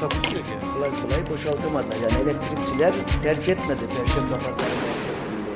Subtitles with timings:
[0.00, 0.50] Takusuyor ki.
[0.74, 1.96] kolay kolay boşaltamadılar.
[1.96, 5.50] Yani elektrikçiler terk etmedi Perşembe Pazarı merkezinde.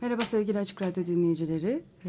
[0.00, 1.82] Merhaba sevgili Açık Radyo dinleyicileri.
[2.04, 2.08] Ee,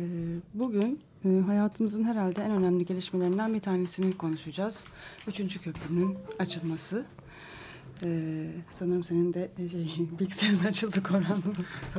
[0.53, 4.85] Bugün e, hayatımızın herhalde en önemli gelişmelerinden bir tanesini konuşacağız.
[5.27, 7.05] Üçüncü köprünün açılması.
[8.03, 11.43] Ee, sanırım senin de şey, bilgisayarın açıldı Korhan.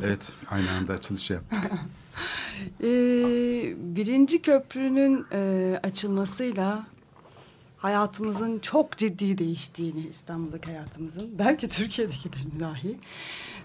[0.05, 1.71] Evet, aynı anda açılış yaptık.
[2.83, 6.87] Ee, birinci köprünün e, açılmasıyla
[7.77, 12.97] hayatımızın çok ciddi değiştiğini İstanbul'daki hayatımızın belki Türkiye'dekilerin dahi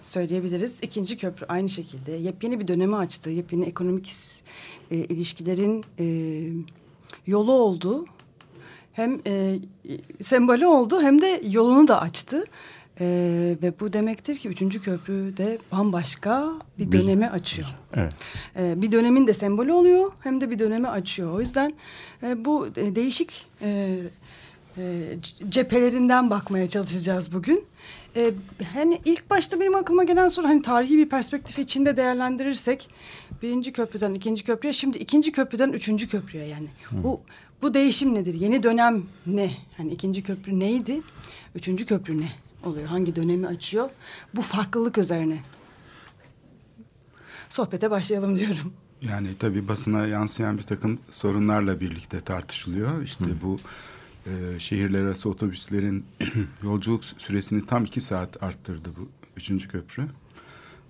[0.02, 0.78] söyleyebiliriz.
[0.82, 3.30] İkinci köprü aynı şekilde yepyeni bir dönemi açtı.
[3.30, 4.14] Yepyeni ekonomik
[4.90, 6.06] e, ilişkilerin e,
[7.26, 8.06] yolu oldu.
[8.92, 9.58] Hem e,
[10.22, 12.44] sembolü oldu hem de yolunu da açtı.
[13.02, 17.68] E, ve bu demektir ki üçüncü köprü de bambaşka bir dönemi açıyor.
[17.94, 18.12] Evet.
[18.56, 21.32] E, bir dönemin de sembolü oluyor hem de bir dönemi açıyor.
[21.32, 21.72] O yüzden
[22.22, 23.98] e, bu e, değişik e,
[24.78, 25.16] e,
[25.48, 27.64] cephelerinden bakmaya çalışacağız bugün.
[28.16, 28.30] E,
[28.74, 32.88] hani ilk başta benim aklıma gelen soru hani tarihi bir perspektif içinde değerlendirirsek
[33.42, 37.20] birinci köprüden ikinci köprüye şimdi ikinci köprüden üçüncü köprüye yani bu
[37.62, 38.34] bu değişim nedir?
[38.34, 39.50] Yeni dönem ne?
[39.76, 41.00] Hani ikinci köprü neydi?
[41.54, 42.28] Üçüncü köprü ne
[42.64, 42.86] oluyor?
[42.86, 43.90] Hangi dönemi açıyor?
[44.34, 45.42] Bu farklılık üzerine
[47.48, 48.72] sohbete başlayalım diyorum.
[49.02, 53.02] Yani tabii basına yansıyan bir takım sorunlarla birlikte tartışılıyor.
[53.02, 53.60] İşte bu
[54.26, 56.04] e, şehirler arası otobüslerin
[56.62, 60.06] yolculuk süresini tam iki saat arttırdı bu üçüncü köprü.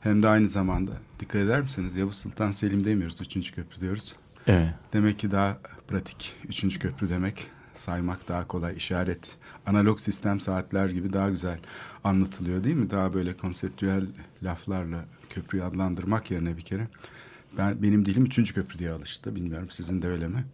[0.00, 4.16] Hem de aynı zamanda dikkat eder misiniz Yavuz Sultan Selim demiyoruz üçüncü köprü diyoruz.
[4.46, 4.74] Evet.
[4.92, 5.58] Demek ki daha
[5.88, 9.36] pratik üçüncü köprü demek saymak daha kolay işaret
[9.66, 11.58] analog sistem saatler gibi daha güzel
[12.04, 12.90] anlatılıyor değil mi?
[12.90, 14.06] Daha böyle konseptüel
[14.42, 16.88] laflarla köprüyü adlandırmak yerine bir kere
[17.58, 19.34] ben benim dilim üçüncü köprü diye alıştı.
[19.34, 20.44] Bilmiyorum sizin de öyle mi?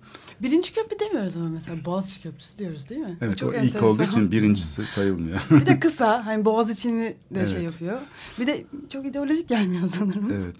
[0.43, 3.19] Birinci köprü demiyoruz ama mesela Boğaziçi Köprüsü diyoruz değil mi?
[3.21, 3.89] Evet Çok o ilk enteresan.
[3.89, 5.39] olduğu için birincisi sayılmıyor.
[5.51, 7.73] bir de kısa hani Boğaziçi'ni de şey Evet.
[7.73, 8.01] yapıyor.
[8.41, 10.31] Bir de çok ideolojik gelmiyor sanırım.
[10.33, 10.57] Evet.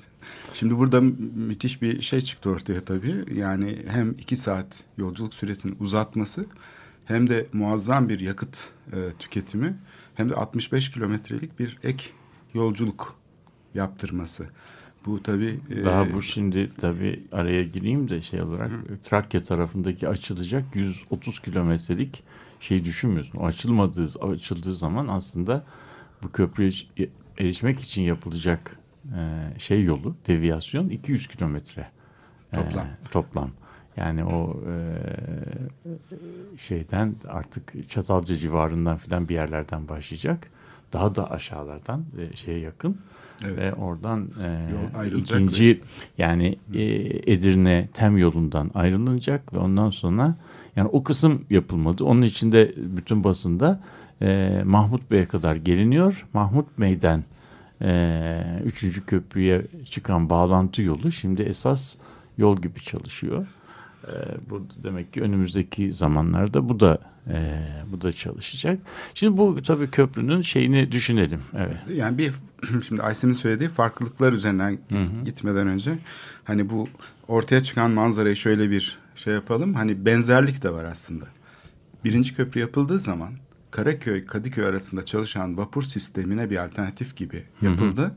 [0.55, 3.25] Şimdi burada mü- müthiş bir şey çıktı ortaya tabii.
[3.35, 6.47] Yani hem iki saat yolculuk süresini uzatması
[7.09, 9.75] hem de muazzam bir yakıt e, tüketimi
[10.15, 12.05] hem de 65 kilometrelik bir ek
[12.55, 13.15] yolculuk
[13.75, 14.47] yaptırması.
[15.07, 15.61] Bu tabii...
[15.71, 18.71] e, Daha bu şimdi tabii araya gireyim de şey olarak
[19.03, 22.23] Trakya tarafındaki açılacak 130 kilometrelik
[22.61, 23.39] şey düşünmüyorsun.
[23.39, 25.65] O açılmadığı açıldığı zaman aslında
[26.23, 26.71] bu köprüye
[27.39, 28.79] erişmek için yapılacak
[29.17, 31.91] e, şey yolu deviyasyon 200 kilometre
[32.53, 32.57] e,
[33.11, 33.51] Toplam.
[33.99, 34.75] Yani o e,
[36.59, 40.51] şeyden artık Çatalca civarından filan bir yerlerden başlayacak.
[40.93, 42.99] Daha da aşağılardan e, şeye yakın.
[43.45, 43.59] Evet.
[43.59, 45.81] Ve oradan e, ikinci
[46.19, 46.83] yani e,
[47.33, 50.37] Edirne Tem yolundan ayrılınacak ve ondan sonra
[50.77, 52.05] yani o kısım yapılmadı.
[52.05, 53.81] Onun için de bütün basında
[54.23, 56.27] e, Mahmut Bey'e kadar geliniyor.
[56.33, 57.25] Mahmut Bey'den
[57.83, 61.97] e, üçüncü köprüye çıkan bağlantı yolu şimdi esas
[62.39, 63.47] yol gibi çalışıyor.
[64.07, 64.13] E,
[64.51, 66.99] bu demek ki önümüzdeki zamanlarda bu da
[67.31, 67.59] e,
[67.93, 68.79] bu da çalışacak.
[69.15, 71.41] Şimdi bu tabii köprünün şeyini düşünelim.
[71.57, 71.77] Evet.
[71.95, 72.33] Yani bir
[72.89, 75.99] şimdi Aysin'in söylediği farklılıklar üzerinden git- gitmeden önce
[76.45, 76.89] hani bu
[77.29, 79.75] ortaya çıkan manzarayı şöyle bir şey yapalım.
[79.75, 81.25] Hani benzerlik de var aslında.
[82.05, 83.31] Birinci köprü yapıldığı zaman
[83.71, 88.15] Karaköy Kadıköy arasında çalışan vapur sistemine bir alternatif gibi yapıldı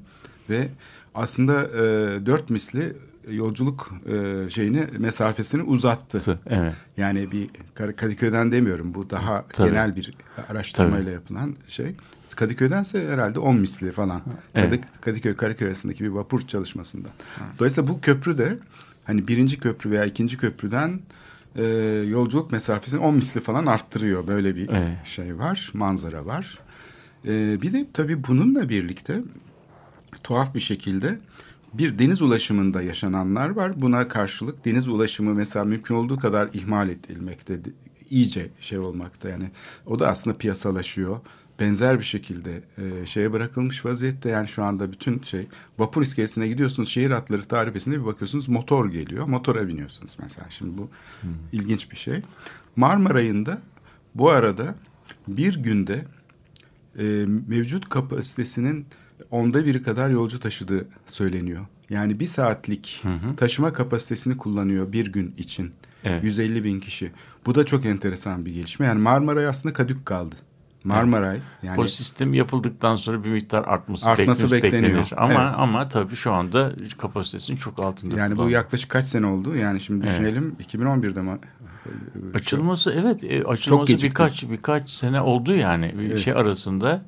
[0.50, 0.67] ve
[1.16, 1.82] aslında e,
[2.26, 2.94] dört misli
[3.33, 6.39] yolculuk e, şeyini mesafesini uzattı.
[6.49, 6.73] Evet.
[6.97, 7.47] Yani bir
[7.95, 8.93] Kadıköy'den demiyorum.
[8.93, 9.69] Bu daha Tabii.
[9.69, 10.13] genel bir
[10.49, 11.95] araştırmayla yapılan şey.
[12.35, 14.22] Kadıköy'dense herhalde 10 misli falan.
[14.55, 14.73] Evet.
[14.73, 17.11] Kadık- Kadıköy Karaköy arasındaki bir vapur çalışmasından.
[17.59, 18.57] Dolayısıyla bu köprü de
[19.03, 20.99] hani birinci köprü veya ikinci köprüden
[21.55, 21.63] e,
[22.07, 24.28] yolculuk mesafesini 10 misli falan arttırıyor.
[24.28, 24.97] Böyle bir Evet.
[25.05, 26.59] şey var, manzara var.
[27.28, 29.22] E, bir de tabii bununla birlikte
[30.23, 31.19] tuhaf bir şekilde
[31.73, 33.82] bir deniz ulaşımında yaşananlar var.
[33.82, 37.59] Buna karşılık deniz ulaşımı mesela mümkün olduğu kadar ihmal edilmekte,
[38.09, 39.52] iyice şey olmakta yani.
[39.85, 41.20] O da aslında piyasalaşıyor.
[41.59, 45.47] Benzer bir şekilde e, şeye bırakılmış vaziyette yani şu anda bütün şey
[45.78, 50.90] vapur iskelesine gidiyorsunuz şehir hatları tarifesinde bir bakıyorsunuz motor geliyor motora biniyorsunuz mesela şimdi bu
[51.52, 52.22] ilginç bir şey.
[52.76, 53.62] Marmaray'ın da
[54.16, 54.76] Bu arada
[55.28, 56.06] bir günde
[57.00, 58.85] e, mevcut kapasitesinin
[59.31, 61.66] onda biri kadar yolcu taşıdığı söyleniyor.
[61.89, 63.03] Yani bir saatlik
[63.37, 65.72] taşıma kapasitesini kullanıyor bir gün için.
[66.03, 66.23] Evet.
[66.23, 67.11] 150 bin kişi.
[67.45, 68.85] Bu da çok enteresan bir gelişme.
[68.85, 70.35] Yani Marmaray aslında kadük kaldı.
[70.83, 74.83] Marmaray yani o sistem yapıldıktan sonra bir miktar artması, Artması bekleniyor.
[74.83, 75.13] beklenir.
[75.17, 75.53] Ama Evet.
[75.57, 78.17] ama tabii şu anda kapasitesinin çok altında.
[78.17, 79.55] yani bu yaklaşık kaç sene oldu?
[79.55, 80.13] Yani şimdi Evet.
[80.19, 81.37] düşünelim 2011'de mi?
[82.33, 86.19] Açılması evet e, açılması birkaç birkaç sene oldu yani bir Evet.
[86.19, 87.01] şey arasında.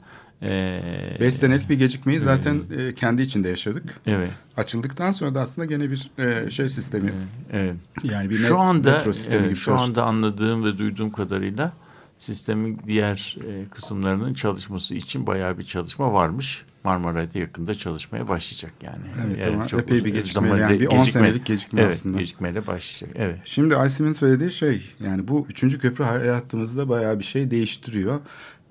[0.44, 3.84] E, 5 senelik bir gecikmeyi zaten e, kendi içinde yaşadık.
[4.06, 4.32] Evet.
[4.58, 7.14] Açıldıktan sonra da aslında gene bir e, şey sistemi
[7.54, 7.76] Evet.
[8.04, 9.86] yani bir Şu anda metro sistemi evet, gibi şu çalıştı.
[9.86, 11.74] anda anladığım ve duyduğum kadarıyla
[12.18, 16.66] sistemin diğer e, kısımlarının çalışması için bayağı bir çalışma varmış.
[16.84, 19.04] Marmaray'da yakında çalışmaya başlayacak yani.
[19.28, 22.20] Evet, Yani ama çok epey bir zamanda yani bir 10 senelik gecikme evet, aslında.
[22.20, 23.10] gecikmeyle başlayacak.
[23.20, 23.40] Evet.
[23.46, 28.20] Şimdi Aysim'in söylediği şey yani bu üçüncü köprü hayatımızda bayağı bir şey değiştiriyor.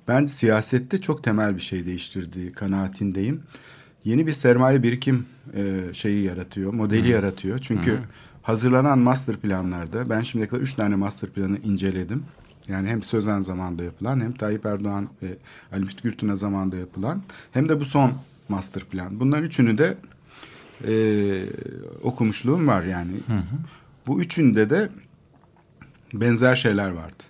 [0.09, 3.43] Ben siyasette çok temel bir şey değiştirdiği kanaatindeyim.
[4.05, 7.59] Yeni bir sermaye birikim e, şeyi yaratıyor, modeli yaratıyor.
[7.59, 7.91] Çünkü
[8.43, 12.25] hazırlanan master planlarda ben şimdiye kadar üç tane master planı inceledim.
[12.69, 15.37] Yani hem Sözen zamanında yapılan hem Tayyip Erdoğan ve
[15.73, 17.23] Ali Müftü Gürtün'e zamanında yapılan
[17.53, 18.13] hem de bu son
[18.49, 19.21] master plan.
[19.21, 19.97] Bunların üçünü de
[20.89, 20.95] e,
[22.03, 23.13] okumuşluğum var yani.
[24.07, 24.89] Bu üçünde de
[26.15, 27.23] benzer şeyler vardı.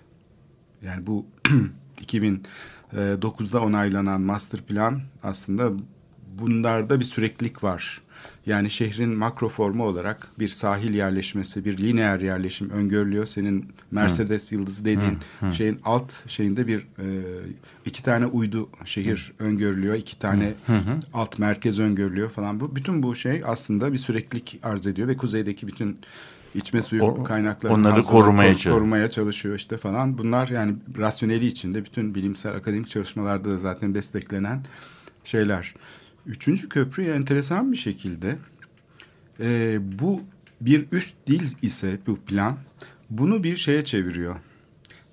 [0.85, 1.25] Yani bu
[2.03, 5.71] 2009'da onaylanan master plan aslında
[6.39, 8.01] bunlarda bir süreklilik var.
[8.45, 13.25] Yani şehrin makro formu olarak bir sahil yerleşmesi, bir lineer yerleşim öngörülüyor.
[13.25, 15.17] Senin Mercedes yıldızı dediğin
[15.51, 17.05] şeyin alt şeyinde bir e,
[17.85, 19.95] iki tane uydu şehir öngörülüyor.
[19.95, 20.53] iki tane
[21.13, 22.59] alt merkez öngörülüyor falan.
[22.59, 25.97] Bu bütün bu şey aslında bir süreklilik arz ediyor ve kuzeydeki bütün
[26.55, 28.75] içme suyu O- kaynaklarını onları korumaya kor- çalışıyor.
[28.75, 30.17] korumaya çalışıyor işte falan.
[30.17, 34.65] Bunlar yani rasyoneli içinde bütün bilimsel akademik çalışmalarda da zaten desteklenen
[35.23, 35.75] şeyler.
[36.25, 38.35] Üçüncü köprü enteresan bir şekilde
[39.39, 40.21] e, bu
[40.61, 42.57] bir üst dil ise bu plan
[43.09, 44.35] bunu bir şeye çeviriyor.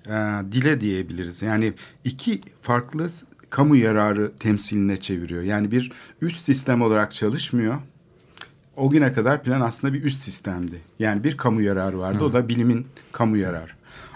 [0.07, 0.11] E,
[0.51, 1.41] dile diyebiliriz.
[1.41, 1.73] Yani
[2.03, 3.09] iki farklı
[3.49, 5.41] kamu yararı temsiline çeviriyor.
[5.41, 5.91] Yani bir
[6.21, 7.75] üst sistem olarak çalışmıyor.
[8.75, 10.81] O güne kadar plan aslında bir üst sistemdi.
[10.99, 12.23] Yani bir kamu yararı vardı.
[12.23, 13.71] O da bilimin kamu yararı.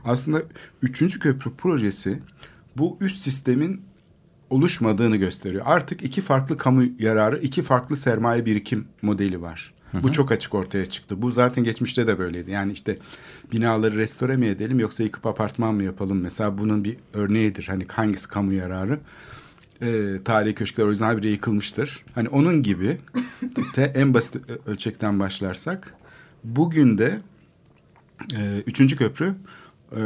[0.05, 0.41] Aslında
[0.81, 2.19] üçüncü köprü projesi
[2.77, 3.81] bu üst sistemin
[4.49, 5.63] oluşmadığını gösteriyor.
[5.65, 9.73] Artık iki farklı kamu yararı, iki farklı sermaye birikim modeli var.
[10.03, 11.21] Bu çok açık ortaya çıktı.
[11.21, 12.51] Bu zaten geçmişte de böyleydi.
[12.51, 12.97] Yani işte
[13.51, 16.21] binaları restore mi edelim yoksa yıkıp apartman mı yapalım?
[16.21, 17.65] Mesela bunun bir örneğidir.
[17.67, 18.99] Hani hangisi kamu yararı?
[19.81, 22.03] Ee, tarihi köşkler o yüzden habire yıkılmıştır.
[22.15, 22.97] Hani onun gibi
[23.73, 24.35] te, en basit
[24.65, 25.93] ölçekten başlarsak
[26.43, 27.19] bugün de
[28.37, 29.35] e, üçüncü köprü
[29.91, 30.01] e,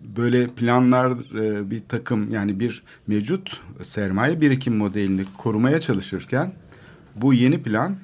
[0.00, 6.52] böyle planlar e, bir takım yani bir mevcut sermaye birikim modelini korumaya çalışırken
[7.16, 7.96] bu yeni plan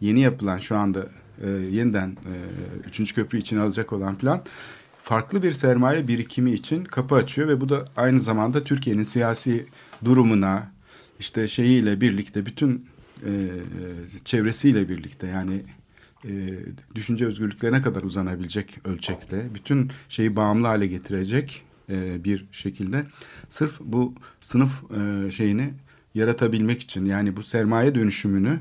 [0.00, 1.06] yeni yapılan şu anda
[1.42, 2.34] e, yeniden e,
[2.88, 4.42] üçüncü köprü için alacak olan plan
[5.04, 9.66] farklı bir sermaye birikimi için kapı açıyor ve bu da aynı zamanda Türkiye'nin siyasi
[10.04, 10.72] durumuna
[11.20, 12.86] işte şeyiyle birlikte bütün
[13.26, 13.30] e,
[14.24, 15.62] çevresiyle birlikte yani
[16.24, 16.32] e,
[16.94, 23.06] düşünce özgürlüklerine kadar uzanabilecek ölçekte bütün şeyi bağımlı hale getirecek e, bir şekilde
[23.48, 25.74] sırf bu sınıf e, şeyini
[26.14, 28.58] yaratabilmek için yani bu sermaye dönüşümünü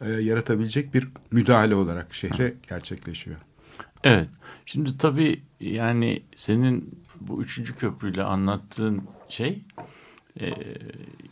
[0.00, 3.36] e, yaratabilecek bir müdahale olarak şehre gerçekleşiyor.
[4.04, 4.28] Evet.
[4.66, 9.64] Şimdi tabii yani senin bu üçüncü köprüyle anlattığın şey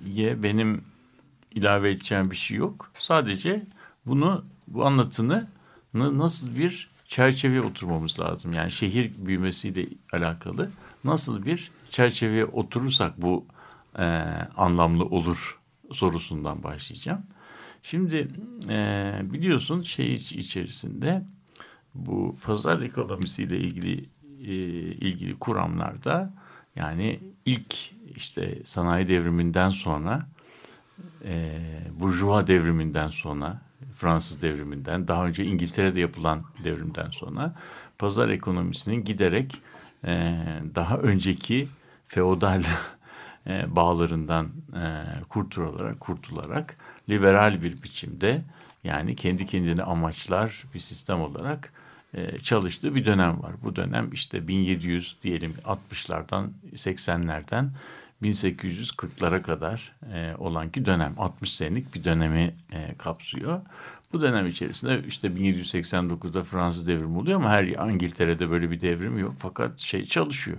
[0.07, 0.83] ye benim
[1.55, 2.91] ilave edeceğim bir şey yok.
[2.99, 3.67] Sadece
[4.07, 5.47] bunu bu anlatını
[5.95, 8.53] na- nasıl bir çerçeveye oturmamız lazım.
[8.53, 10.71] Yani şehir büyümesiyle alakalı
[11.05, 13.47] nasıl bir çerçeveye oturursak bu
[13.99, 14.03] e,
[14.57, 15.59] anlamlı olur
[15.93, 17.23] sorusundan başlayacağım.
[17.83, 18.29] Şimdi
[18.69, 21.23] e, biliyorsun şey iç- içerisinde
[21.95, 24.05] bu pazar ekonomisiyle ilgili
[24.41, 24.55] e,
[24.93, 26.33] ilgili kuramlarda
[26.79, 27.75] yani ilk
[28.17, 30.27] işte sanayi devriminden sonra
[31.25, 31.59] e,
[32.01, 33.61] Burjuva devriminden sonra
[33.97, 37.55] Fransız devriminden daha önce İngiltere'de yapılan devrimden sonra
[37.99, 39.63] pazar ekonomisinin giderek
[40.05, 40.35] e,
[40.75, 41.69] daha önceki
[42.07, 42.63] feodal
[43.47, 46.77] e, bağlarından e, kurtularak kurtularak
[47.09, 48.43] liberal bir biçimde
[48.85, 51.73] yani kendi kendine amaçlar bir sistem olarak
[52.43, 53.53] çalıştığı bir dönem var.
[53.63, 57.71] Bu dönem işte 1700 diyelim 60'lardan 80'lerden
[58.23, 63.61] 1840'lara kadar e, olan ki dönem 60 senelik bir dönemi e, kapsıyor.
[64.13, 69.35] Bu dönem içerisinde işte 1789'da Fransız devrimi oluyor ama her İngiltere'de böyle bir devrim yok
[69.39, 70.59] fakat şey çalışıyor.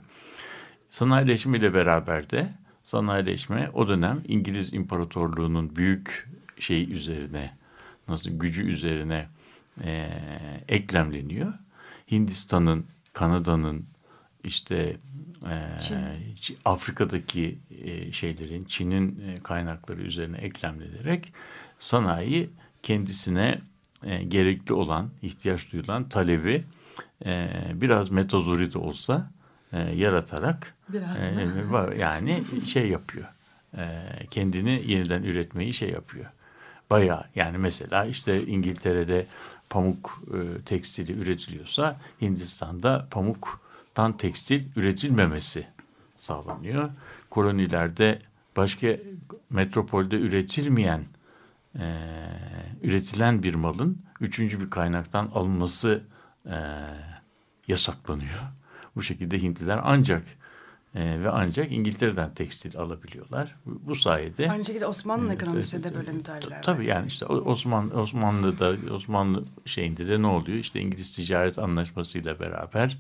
[0.90, 2.54] Sanayileşme ile beraber de
[2.84, 6.30] sanayileşme o dönem İngiliz İmparatorluğu'nun büyük
[6.60, 7.54] şey üzerine
[8.08, 9.28] nasıl gücü üzerine
[9.84, 10.10] e,
[10.68, 11.54] eklemleniyor.
[12.12, 13.86] Hindistan'ın, Kanada'nın
[14.44, 14.98] işte
[15.50, 15.56] e,
[16.66, 21.34] Afrika'daki e, şeylerin Çin'in e, kaynakları üzerine eklemlenerek
[21.80, 22.50] sanayi
[22.84, 23.62] kendisine
[24.04, 26.64] e, gerekli olan, ihtiyaç duyulan talebi
[27.26, 29.32] e, biraz metazori de olsa
[29.74, 33.26] e, yaratarak Biraz e, yani şey yapıyor.
[33.78, 36.26] E, kendini yeniden üretmeyi şey yapıyor.
[36.90, 39.26] Bayağı yani mesela işte İngiltere'de
[39.70, 45.68] pamuk e, tekstili üretiliyorsa Hindistan'da pamuktan tekstil üretilmemesi
[46.16, 46.90] sağlanıyor.
[47.30, 48.22] Kolonilerde
[48.58, 48.88] başka
[49.50, 51.06] metropolde üretilmeyen
[51.80, 51.96] e,
[52.84, 56.04] üretilen bir malın üçüncü bir kaynaktan alınması
[56.46, 56.58] e,
[57.68, 58.40] yasaklanıyor.
[58.96, 60.24] Bu şekilde Hintliler ancak
[60.96, 63.56] e, ve ancak İngiltere'den tekstil alabiliyorlar.
[63.66, 66.88] Bu, bu sayede Aynı şekilde Osmanlı ekonomisinde de böyle müdahaleler Tabii var.
[66.88, 70.58] yani işte Osman Osmanlı'da Osmanlı şeyinde de ne oluyor?
[70.58, 72.98] İşte İngiliz ticaret anlaşmasıyla beraber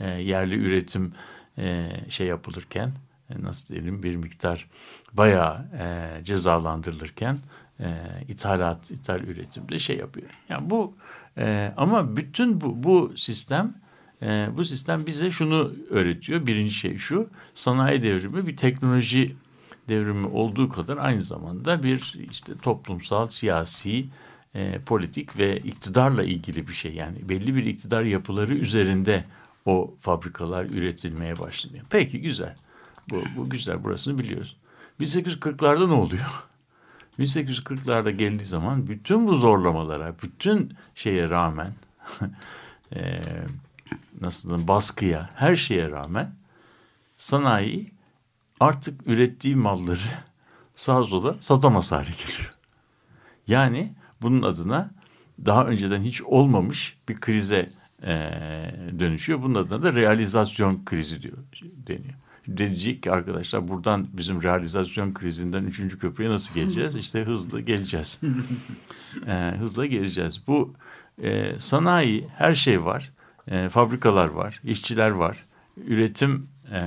[0.00, 1.12] e, yerli üretim
[1.58, 2.92] e, şey yapılırken
[3.30, 4.66] e, nasıl diyelim bir miktar
[5.12, 7.38] bayağı e, cezalandırılırken
[7.80, 7.86] e,
[8.28, 10.28] ithalat, ithal üretimde şey yapıyor.
[10.48, 10.94] Yani bu
[11.38, 13.74] e, ama bütün bu bu sistem
[14.22, 16.46] e, bu sistem bize şunu öğretiyor.
[16.46, 19.36] Birinci şey şu, sanayi devrimi bir teknoloji
[19.88, 24.06] devrimi olduğu kadar aynı zamanda bir işte toplumsal, siyasi,
[24.54, 26.94] e, politik ve iktidarla ilgili bir şey.
[26.94, 29.24] Yani belli bir iktidar yapıları üzerinde
[29.66, 31.84] o fabrikalar üretilmeye başlanıyor.
[31.90, 32.56] Peki güzel.
[33.10, 33.84] Bu, bu güzel.
[33.84, 34.56] Burasını biliyoruz.
[35.00, 36.44] 1840'larda ne oluyor?
[37.18, 41.72] 1840'larda geldiği zaman bütün bu zorlamalara, bütün şeye rağmen
[42.94, 43.22] e,
[44.20, 46.34] nasıl diyeyim, baskıya, her şeye rağmen
[47.16, 47.90] sanayi
[48.60, 49.98] artık ürettiği malları
[50.76, 52.54] sağa sola satamaz hale geliyor.
[53.46, 54.90] Yani bunun adına
[55.46, 57.68] daha önceden hiç olmamış bir krize
[58.02, 58.12] e,
[58.98, 59.42] dönüşüyor.
[59.42, 61.36] Bunun adına da realizasyon krizi diyor
[61.86, 62.14] deniyor.
[62.48, 66.94] Denecek ki arkadaşlar buradan bizim realizasyon krizinden üçüncü köprüye nasıl geleceğiz?
[66.94, 68.20] İşte hızlı geleceğiz.
[69.26, 70.42] e, hızla geleceğiz.
[70.46, 70.74] Bu
[71.22, 73.10] e, sanayi her şey var.
[73.50, 75.46] E, fabrikalar var, işçiler var.
[75.76, 76.80] Üretim e,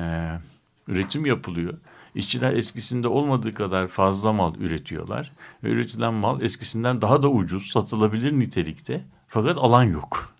[0.88, 1.74] üretim yapılıyor.
[2.16, 5.32] İşçiler eskisinde olmadığı kadar fazla mal üretiyorlar.
[5.64, 9.06] Ve üretilen mal eskisinden daha da ucuz, satılabilir nitelikte.
[9.28, 10.34] Fakat alan yok.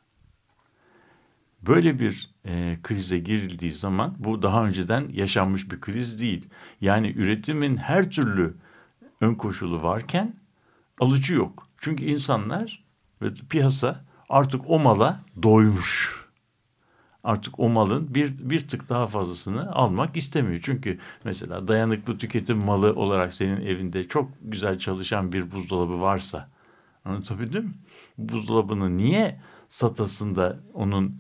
[1.62, 6.50] Böyle bir e, krize girildiği zaman bu daha önceden yaşanmış bir kriz değil.
[6.82, 8.54] Yani üretimin her türlü
[9.22, 10.36] ön koşulu varken
[11.00, 11.68] alıcı yok.
[11.78, 12.84] Çünkü insanlar
[13.22, 16.24] ve piyasa artık o mala doymuş.
[17.24, 20.62] Artık o malın bir, bir tık daha fazlasını almak istemiyor.
[20.64, 26.50] Çünkü mesela dayanıklı tüketim malı olarak senin evinde çok güzel çalışan bir buzdolabı varsa
[27.06, 27.74] anlatabildim mi?
[28.18, 31.18] Buzdolabını niye satasın da onun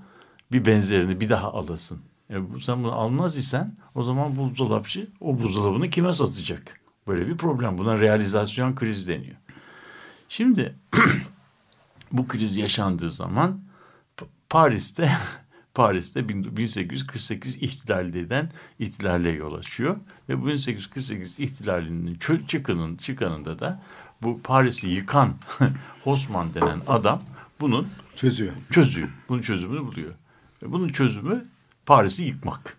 [0.51, 2.01] bir benzerini bir daha alasın?
[2.29, 6.79] E, sen bunu almaz isen o zaman buzdolapçı o buzdolabını kime satacak?
[7.08, 7.77] Böyle bir problem.
[7.77, 9.36] Buna realizasyon krizi deniyor.
[10.29, 10.75] Şimdi
[12.13, 13.62] bu kriz yaşandığı zaman
[14.50, 15.12] Paris'te
[15.74, 19.98] Paris'te 1848 ihtilalinden ihtilale yol açıyor
[20.29, 23.82] ve bu 1848 ihtilalinin çıkının çıkanında da
[24.22, 25.34] bu Paris'i yıkan
[26.05, 27.24] Osman denen adam
[27.60, 28.53] bunun Çözüyor.
[28.72, 29.10] çözüyor.
[29.29, 30.13] Bunun çözümünü buluyor.
[30.63, 31.46] Ve bunun çözümü
[31.86, 32.77] Paris'i yıkmak.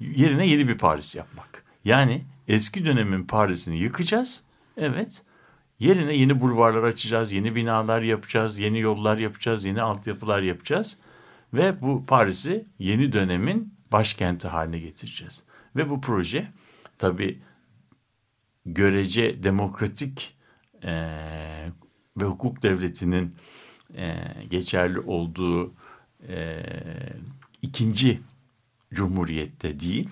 [0.00, 1.64] Yerine yeni bir Paris yapmak.
[1.84, 4.44] Yani eski dönemin Paris'ini yıkacağız.
[4.76, 5.22] Evet.
[5.78, 10.98] Yerine yeni bulvarlar açacağız, yeni binalar yapacağız, yeni yollar yapacağız, yeni altyapılar yapacağız.
[11.54, 15.42] Ve bu Paris'i yeni dönemin başkenti haline getireceğiz.
[15.76, 16.52] Ve bu proje
[16.98, 17.38] tabii
[18.66, 20.36] görece demokratik
[20.82, 20.92] e,
[22.16, 23.36] ve hukuk devletinin
[23.96, 24.14] e,
[24.50, 25.74] geçerli olduğu
[26.28, 26.62] e,
[27.62, 28.20] ikinci
[28.94, 30.08] cumhuriyette değil,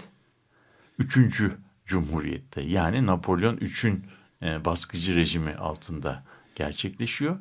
[0.99, 1.57] üçüncü
[1.87, 4.05] cumhuriyette yani Napolyon 3'ün
[4.43, 6.23] e, baskıcı rejimi altında
[6.55, 7.37] gerçekleşiyor.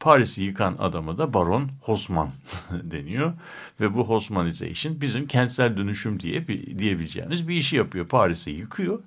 [0.00, 2.30] Paris'i yıkan adamı da Baron Haussmann
[2.70, 3.32] deniyor
[3.80, 8.08] ve bu Haussmannization bizim kentsel dönüşüm diye bir, diyebileceğimiz bir işi yapıyor.
[8.08, 9.00] Paris'i yıkıyor.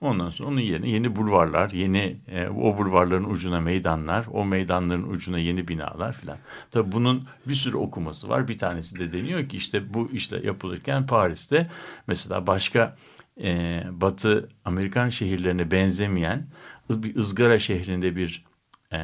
[0.00, 5.38] Ondan sonra onun yerine yeni bulvarlar, yeni e, o bulvarların ucuna meydanlar, o meydanların ucuna
[5.38, 6.38] yeni binalar filan.
[6.70, 8.48] Tabii bunun bir sürü okuması var.
[8.48, 11.70] Bir tanesi de deniyor ki işte bu işle yapılırken Paris'te
[12.06, 12.96] mesela başka
[13.42, 16.46] e, Batı Amerikan şehirlerine benzemeyen
[16.90, 18.44] bir ızgara şehrinde bir
[18.92, 18.98] e,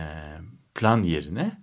[0.75, 1.59] plan yerine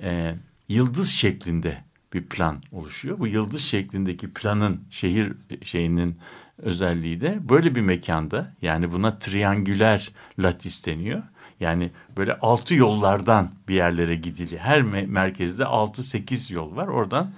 [0.00, 0.34] e,
[0.68, 3.18] yıldız şeklinde bir plan oluşuyor.
[3.18, 5.32] Bu yıldız şeklindeki planın şehir
[5.62, 6.18] şeyinin
[6.58, 11.22] özelliği de böyle bir mekanda yani buna triangüler latis deniyor.
[11.60, 14.60] Yani böyle altı yollardan bir yerlere gidiliyor.
[14.60, 16.88] Her me- merkezde altı sekiz yol var.
[16.88, 17.32] Oradan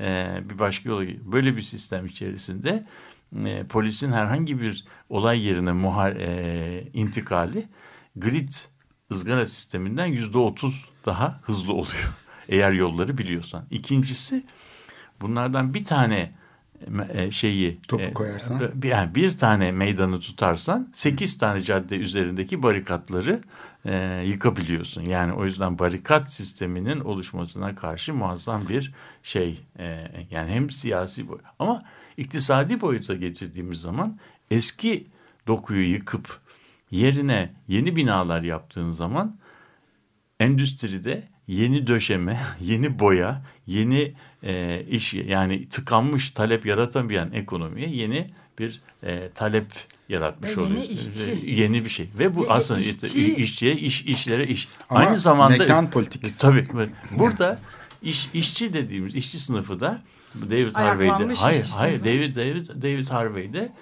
[0.00, 1.04] e, bir başka yola.
[1.32, 2.86] Böyle bir sistem içerisinde
[3.46, 7.68] e, polisin herhangi bir olay yerine muhar e, intikali
[8.16, 8.52] grid
[9.12, 12.12] ızgara sisteminden yüzde otuz daha hızlı oluyor.
[12.48, 13.64] Eğer yolları biliyorsan.
[13.70, 14.44] İkincisi
[15.20, 16.32] bunlardan bir tane
[17.12, 18.70] e, şeyi Topu koyarsan.
[18.74, 23.42] bir, yani bir tane meydanı tutarsan sekiz tane cadde üzerindeki barikatları
[23.84, 25.02] e, yıkabiliyorsun.
[25.02, 29.60] Yani o yüzden barikat sisteminin oluşmasına karşı muazzam bir şey.
[29.78, 31.24] E, yani hem siyasi
[31.58, 31.82] ama
[32.16, 34.18] iktisadi boyuta getirdiğimiz zaman
[34.50, 35.04] eski
[35.46, 36.40] dokuyu yıkıp
[36.90, 39.36] yerine yeni binalar yaptığın zaman
[40.40, 48.80] endüstride yeni döşeme, yeni boya, yeni e, iş yani tıkanmış talep yaratamayan ekonomiye yeni bir
[49.02, 49.66] e, talep
[50.08, 50.82] yaratmış Ve yeni oluyor.
[50.88, 51.42] işçi.
[51.44, 54.68] Yeni bir şey ve bu Ve aslında işçi- işte işçiye iş işlere iş.
[54.88, 56.38] Ama Aynı zamanda mekan politikası.
[56.40, 56.66] Tabii.
[57.18, 57.58] Burada
[58.02, 60.02] iş işçi dediğimiz işçi sınıfı da
[60.34, 62.00] David Harvey'de hayır hayır.
[62.00, 63.72] David David David Harvey'de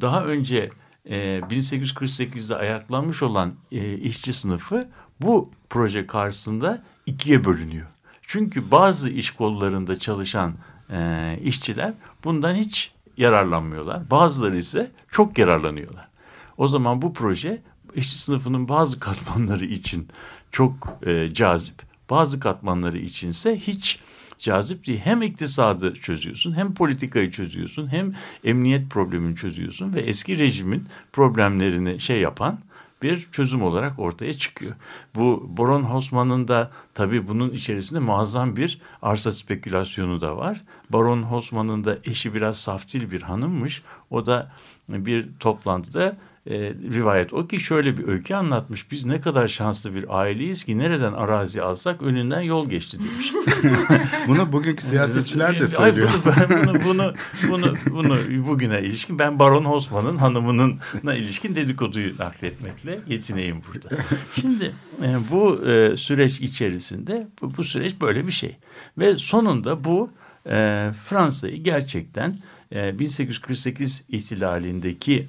[0.00, 0.70] daha önce
[1.06, 4.88] e, 1848'de ayaklanmış olan e, işçi sınıfı
[5.20, 7.86] bu proje karşısında ikiye bölünüyor.
[8.22, 10.54] Çünkü bazı iş kollarında çalışan
[10.90, 11.92] e, işçiler
[12.24, 14.10] bundan hiç yararlanmıyorlar.
[14.10, 16.08] Bazıları ise çok yararlanıyorlar.
[16.56, 17.62] O zaman bu proje
[17.94, 20.08] işçi sınıfının bazı katmanları için
[20.52, 24.00] çok e, cazip, bazı katmanları içinse hiç
[24.44, 25.00] cazip değil.
[25.04, 32.20] Hem iktisadı çözüyorsun, hem politikayı çözüyorsun, hem emniyet problemini çözüyorsun ve eski rejimin problemlerini şey
[32.20, 32.58] yapan
[33.02, 34.72] bir çözüm olarak ortaya çıkıyor.
[35.14, 40.62] Bu Baron Haussmann'ın da tabii bunun içerisinde muazzam bir arsa spekülasyonu da var.
[40.90, 43.82] Baron Haussmann'ın da eşi biraz saftil bir hanımmış.
[44.10, 44.52] O da
[44.88, 46.16] bir toplantıda
[46.50, 48.90] e, rivayet o ki şöyle bir öykü anlatmış.
[48.90, 53.32] Biz ne kadar şanslı bir aileyiz ki nereden arazi alsak önünden yol geçti demiş.
[54.28, 56.10] Bunu bugünkü siyasetçiler de Ay, söylüyor.
[56.24, 57.12] bunu, ben bunu, bunu,
[57.50, 64.02] bunu, bunu bugüne ilişkin ben Baron Osman'ın hanımının ilişkin dedikoduyu nakletmekle yetineyim burada.
[64.40, 68.56] Şimdi e, bu e, süreç içerisinde bu, bu süreç böyle bir şey.
[68.98, 70.10] Ve sonunda bu
[70.46, 72.34] e, Fransa'yı gerçekten
[72.72, 75.28] e, 1848 ihtilalindeki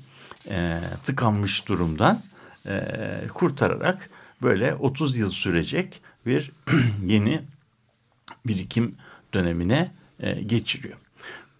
[0.49, 2.23] e, tıkanmış durumdan
[2.65, 2.91] e,
[3.33, 4.09] kurtararak
[4.41, 6.51] böyle 30 yıl sürecek bir
[7.05, 7.41] yeni
[8.45, 8.95] birikim
[9.33, 10.97] dönemine e, geçiriyor.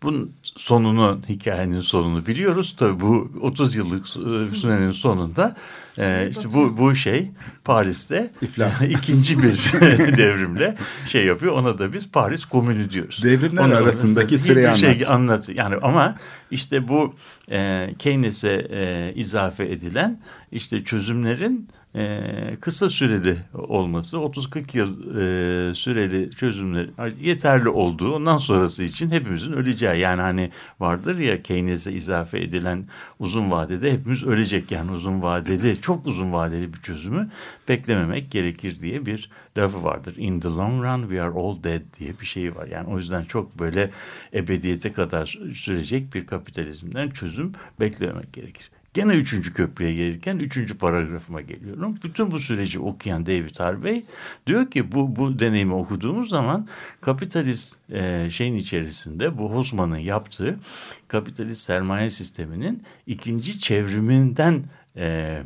[0.06, 2.76] Bunun sonunu, hikayenin sonunu biliyoruz.
[2.80, 5.56] Tabii bu 30 yıllık e, sürenin sonunda
[5.98, 7.32] e, işte bu, bu şey
[7.64, 8.82] Paris'te İflas.
[8.90, 9.72] ikinci bir
[10.18, 10.76] devrimle
[11.08, 11.54] şey yapıyor.
[11.54, 13.24] Ona da biz Paris Komünü diyoruz.
[13.24, 15.10] Devrimler Ona- arasındaki bir süreyi şey anlat.
[15.12, 15.50] anlat.
[15.50, 16.16] Yani ama
[16.52, 17.16] işte bu
[17.52, 20.20] e, Keynes'e e, izafe edilen
[20.52, 26.88] işte çözümlerin e, kısa süreli olması 30-40 yıl e, süreli çözümler
[27.22, 32.86] yeterli olduğu ondan sonrası için hepimizin öleceği yani hani vardır ya Keynes'e izafe edilen
[33.20, 37.30] uzun vadede hepimiz ölecek yani uzun vadeli çok uzun vadeli bir çözümü
[37.70, 40.14] beklememek gerekir diye bir lafı vardır.
[40.18, 42.68] In the long run we are all dead diye bir şey var.
[42.68, 43.92] Yani o yüzden çok böyle
[44.34, 48.72] ebediyete kadar sürecek bir kapitalizmden çözüm beklememek gerekir.
[48.96, 51.98] Gene üçüncü köprüye gelirken üçüncü paragrafıma geliyorum.
[52.04, 54.06] Bütün bu süreci okuyan David Harvey
[54.48, 56.68] diyor ki bu, bu deneyimi okuduğumuz zaman
[57.02, 60.60] kapitalist e, şeyin içerisinde bu Hosman'ın yaptığı
[61.08, 64.64] kapitalist sermaye sisteminin ikinci çevriminden
[64.98, 65.40] e,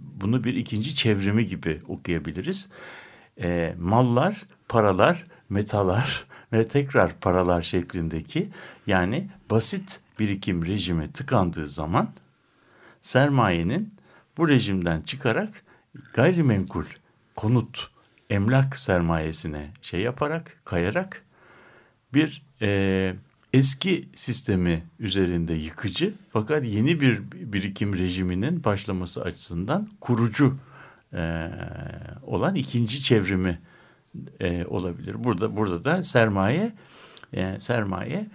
[0.00, 2.70] bunu bir ikinci çevrimi gibi okuyabiliriz.
[3.40, 8.48] E, mallar, paralar, metalar ve tekrar paralar şeklindeki
[8.86, 12.08] yani basit birikim rejimi tıkandığı zaman
[13.02, 13.94] sermayenin
[14.36, 15.64] bu rejimden çıkarak
[16.14, 16.84] gayrimenkul,
[17.36, 17.90] konut,
[18.30, 21.22] emlak sermayesine şey yaparak, kayarak
[22.14, 23.14] bir e,
[23.52, 27.20] eski sistemi üzerinde yıkıcı fakat yeni bir
[27.52, 30.56] birikim rejiminin başlaması açısından kurucu
[31.12, 31.50] e,
[32.22, 33.58] olan ikinci çevrimi
[34.40, 35.24] e, olabilir.
[35.24, 36.72] Burada burada da sermaye
[37.32, 38.26] e, sermaye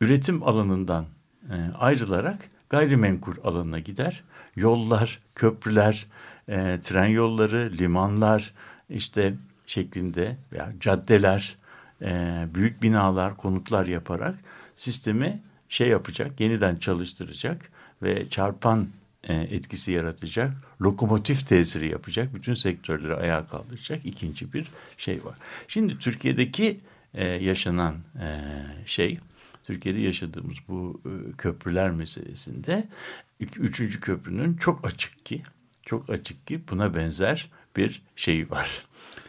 [0.00, 1.06] üretim alanından
[1.50, 2.38] e, ayrılarak
[2.70, 4.24] gayrimenkul alanına gider.
[4.56, 6.06] Yollar, köprüler,
[6.48, 8.54] e, tren yolları, limanlar
[8.90, 9.34] işte
[9.66, 11.56] şeklinde veya caddeler,
[12.02, 14.34] e, büyük binalar, konutlar yaparak
[14.76, 17.70] sistemi şey yapacak, yeniden çalıştıracak
[18.02, 18.88] ve çarpan
[19.24, 20.50] e, etkisi yaratacak,
[20.82, 25.34] lokomotif tesiri yapacak, bütün sektörleri ayağa kaldıracak ikinci bir şey var.
[25.68, 26.80] Şimdi Türkiye'deki
[27.14, 28.28] e, yaşanan e,
[28.86, 29.18] şey
[29.64, 32.88] Türkiye'de yaşadığımız bu e, köprüler meselesinde
[33.40, 35.42] üçüncü köprünün çok açık ki
[35.86, 38.86] çok açık ki buna benzer bir şey var.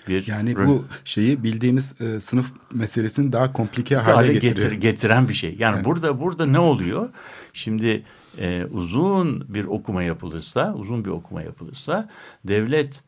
[0.07, 4.33] Bir yani bu şeyi bildiğimiz e, sınıf meselesini daha komplike hale, hale.
[4.33, 5.55] Getir, getiren bir şey.
[5.59, 5.85] Yani evet.
[5.85, 7.09] burada burada ne oluyor?
[7.53, 8.03] Şimdi
[8.37, 12.09] e, uzun bir okuma yapılırsa, uzun bir okuma yapılırsa
[12.43, 13.03] devlet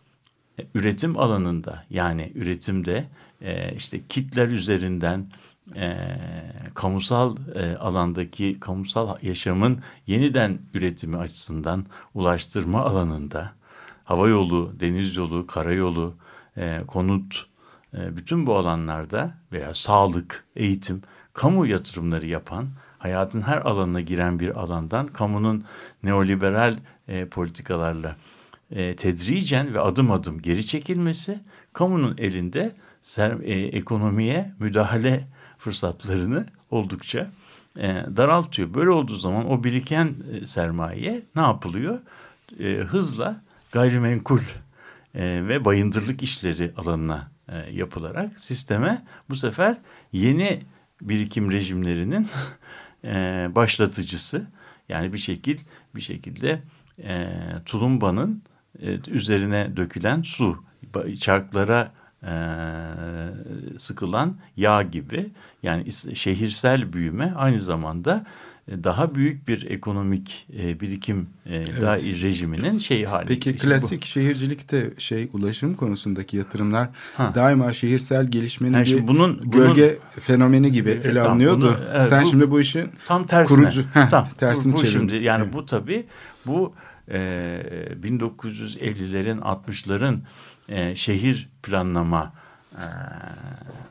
[0.60, 3.06] e, üretim alanında yani üretimde
[3.42, 5.28] e, işte kitler üzerinden
[5.76, 6.08] e,
[6.74, 13.52] kamusal e, alandaki kamusal yaşamın yeniden üretimi açısından ulaştırma alanında
[14.04, 16.14] hava yolu, deniz yolu, karayolu,
[16.58, 17.46] e, konut
[17.94, 21.02] e, bütün bu alanlarda veya sağlık, eğitim,
[21.34, 25.64] kamu yatırımları yapan hayatın her alanına giren bir alandan kamunun
[26.04, 28.16] neoliberal e, politikalarla
[28.72, 31.40] e, tedricen ve adım adım geri çekilmesi
[31.74, 32.72] kamunun elinde
[33.02, 35.28] ser, e, ekonomiye müdahale
[35.64, 37.32] fırsatlarını oldukça
[37.78, 38.74] e, daraltıyor.
[38.74, 42.00] Böyle olduğu zaman o biriken e, sermaye ne yapılıyor?
[42.60, 44.40] E, hızla gayrimenkul
[45.16, 49.78] e, ve bayındırlık işleri alanına e, yapılarak sisteme bu sefer
[50.12, 50.64] yeni
[51.02, 52.28] birikim rejimlerinin
[53.04, 54.48] e, başlatıcısı
[54.90, 55.58] yani bir şekil
[55.96, 56.62] bir şekilde
[57.04, 57.30] e,
[57.66, 58.44] tulumbanın
[58.82, 60.64] e, üzerine dökülen su
[61.20, 61.92] çarklara
[63.78, 65.32] sıkılan yağ gibi
[65.64, 68.26] yani şehirsel büyüme aynı zamanda
[68.68, 71.82] e, daha büyük bir ekonomik e, birikim e, evet.
[71.82, 73.28] daha rejiminin şey hali.
[73.28, 74.06] Peki klasik bu.
[74.06, 77.32] şehircilikte şey ulaşım konusundaki yatırımlar ha.
[77.36, 81.62] daima şehirsel gelişmenin yani bir bunun, gölge bunun, fenomeni gibi ele tam, alınıyordu.
[81.62, 83.58] Bunu, evet, Sen bu, şimdi bu işin tam tersine.
[83.58, 85.54] kurucu heh, tam, tersini bu, bu şimdi yani evet.
[85.54, 86.06] bu tabii
[86.46, 86.74] bu
[87.08, 87.18] e,
[88.04, 90.18] 1950'lerin 60'ların
[90.70, 92.34] e, şehir planlama
[92.76, 92.86] e,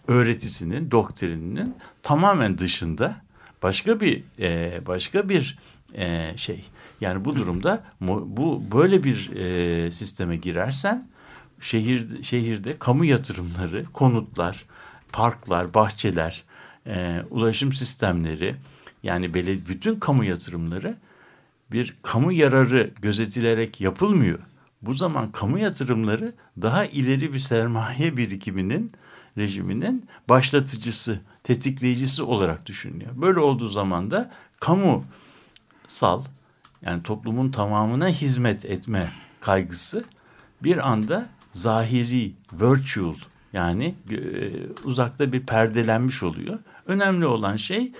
[0.08, 3.16] öğretisinin, doktrininin tamamen dışında
[3.62, 5.58] başka bir e, başka bir
[5.94, 6.64] e, şey.
[7.00, 11.08] Yani bu durumda bu böyle bir e, sisteme girersen
[11.60, 14.64] şehir şehirde kamu yatırımları, konutlar,
[15.12, 16.44] parklar, bahçeler,
[16.86, 18.54] e, ulaşım sistemleri
[19.02, 20.96] yani bütün kamu yatırımları
[21.72, 24.38] bir kamu yararı gözetilerek yapılmıyor.
[24.82, 28.92] Bu zaman kamu yatırımları daha ileri bir sermaye birikiminin
[29.38, 33.10] rejiminin başlatıcısı, tetikleyicisi olarak düşünülüyor.
[33.14, 35.04] Böyle olduğu zaman da kamu
[35.88, 36.22] sal
[36.82, 39.08] yani toplumun tamamına hizmet etme
[39.40, 40.04] kaygısı
[40.62, 43.14] bir anda zahiri, virtual
[43.52, 44.16] yani e,
[44.84, 46.58] uzakta bir perdelenmiş oluyor.
[46.86, 47.92] Önemli olan şey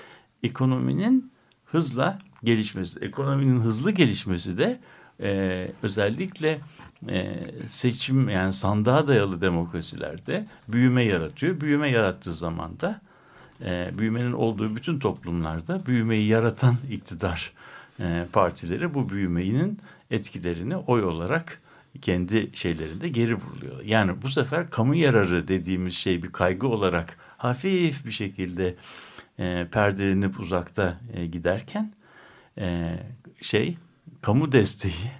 [0.42, 1.32] ekonominin
[1.64, 3.00] hızla gelişmesi.
[3.00, 4.80] Ekonominin hızlı gelişmesi de
[5.20, 6.60] e, özellikle
[7.08, 11.60] e, seçim yani sandığa dayalı demokrasilerde büyüme yaratıyor.
[11.60, 13.00] Büyüme yarattığı zaman da
[13.64, 17.52] e, büyümenin olduğu bütün toplumlarda büyümeyi yaratan iktidar
[18.00, 19.78] e, partileri bu büyümenin
[20.10, 21.60] etkilerini oy olarak
[22.02, 23.84] kendi şeylerinde geri vuruluyor.
[23.84, 28.74] Yani bu sefer kamu yararı dediğimiz şey bir kaygı olarak hafif bir şekilde
[29.38, 31.92] e, perdelenip uzakta e, giderken
[32.58, 32.98] e,
[33.40, 33.76] şey
[34.22, 35.12] kamu desteği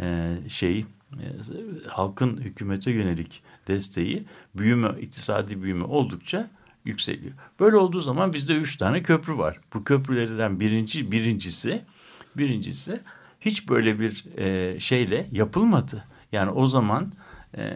[0.00, 1.26] e, şey e,
[1.88, 6.50] halkın hükümete yönelik desteği büyüme iktisadi büyüme oldukça
[6.84, 7.32] yükseliyor.
[7.60, 9.60] Böyle olduğu zaman bizde üç tane köprü var.
[9.74, 11.82] Bu köprülerden birinci birincisi
[12.36, 13.00] birincisi
[13.40, 16.04] hiç böyle bir e, şeyle yapılmadı.
[16.32, 17.12] Yani o zaman
[17.56, 17.72] e,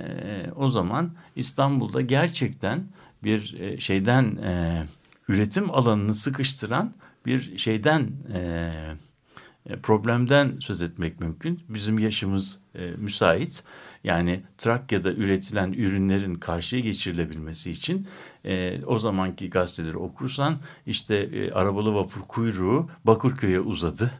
[0.56, 2.86] o zaman İstanbul'da gerçekten
[3.24, 4.84] bir e, şeyden e,
[5.28, 6.94] üretim alanını sıkıştıran
[7.26, 8.72] bir şeyden e,
[9.82, 11.60] problemden söz etmek mümkün.
[11.68, 13.64] Bizim yaşımız e, müsait.
[14.04, 18.08] Yani Trakya'da üretilen ürünlerin karşıya geçirilebilmesi için
[18.44, 24.10] e, o zamanki gazeteleri okursan işte e, arabalı vapur kuyruğu Bakırköy'e uzadı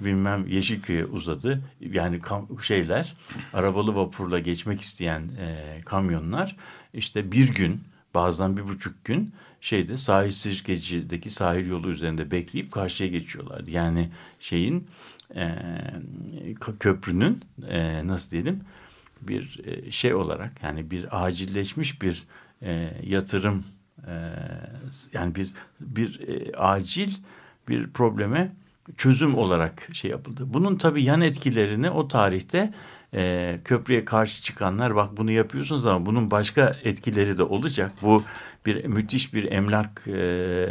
[0.00, 1.60] bilmem Yeşilköy'e uzadı.
[1.80, 3.16] Yani kam- şeyler
[3.52, 6.56] arabalı vapurla geçmek isteyen e, kamyonlar
[6.94, 7.80] işte bir gün
[8.14, 13.70] bazen bir buçuk gün şeyde sahil Sirkeci'deki sahil yolu üzerinde bekleyip karşıya geçiyorlardı.
[13.70, 14.08] Yani
[14.40, 14.86] şeyin
[15.34, 15.54] e,
[16.80, 18.60] köprünün e, nasıl diyelim
[19.20, 22.26] bir e, şey olarak yani bir acilleşmiş bir
[22.62, 23.64] e, yatırım
[24.06, 24.12] e,
[25.12, 27.12] yani bir bir e, acil
[27.68, 28.52] bir probleme
[28.96, 30.44] çözüm olarak şey yapıldı.
[30.46, 32.72] Bunun tabii yan etkilerini o tarihte
[33.14, 37.92] e, köprüye karşı çıkanlar bak bunu yapıyorsunuz ama bunun başka etkileri de olacak.
[38.02, 38.24] Bu
[38.68, 40.66] bir müthiş bir emlak e,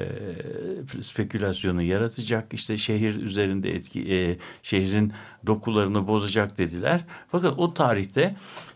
[1.02, 2.54] spekülasyonu yaratacak.
[2.54, 5.14] İşte şehir üzerinde etki e, şehrin
[5.46, 7.04] dokularını bozacak dediler.
[7.32, 8.36] Fakat o tarihte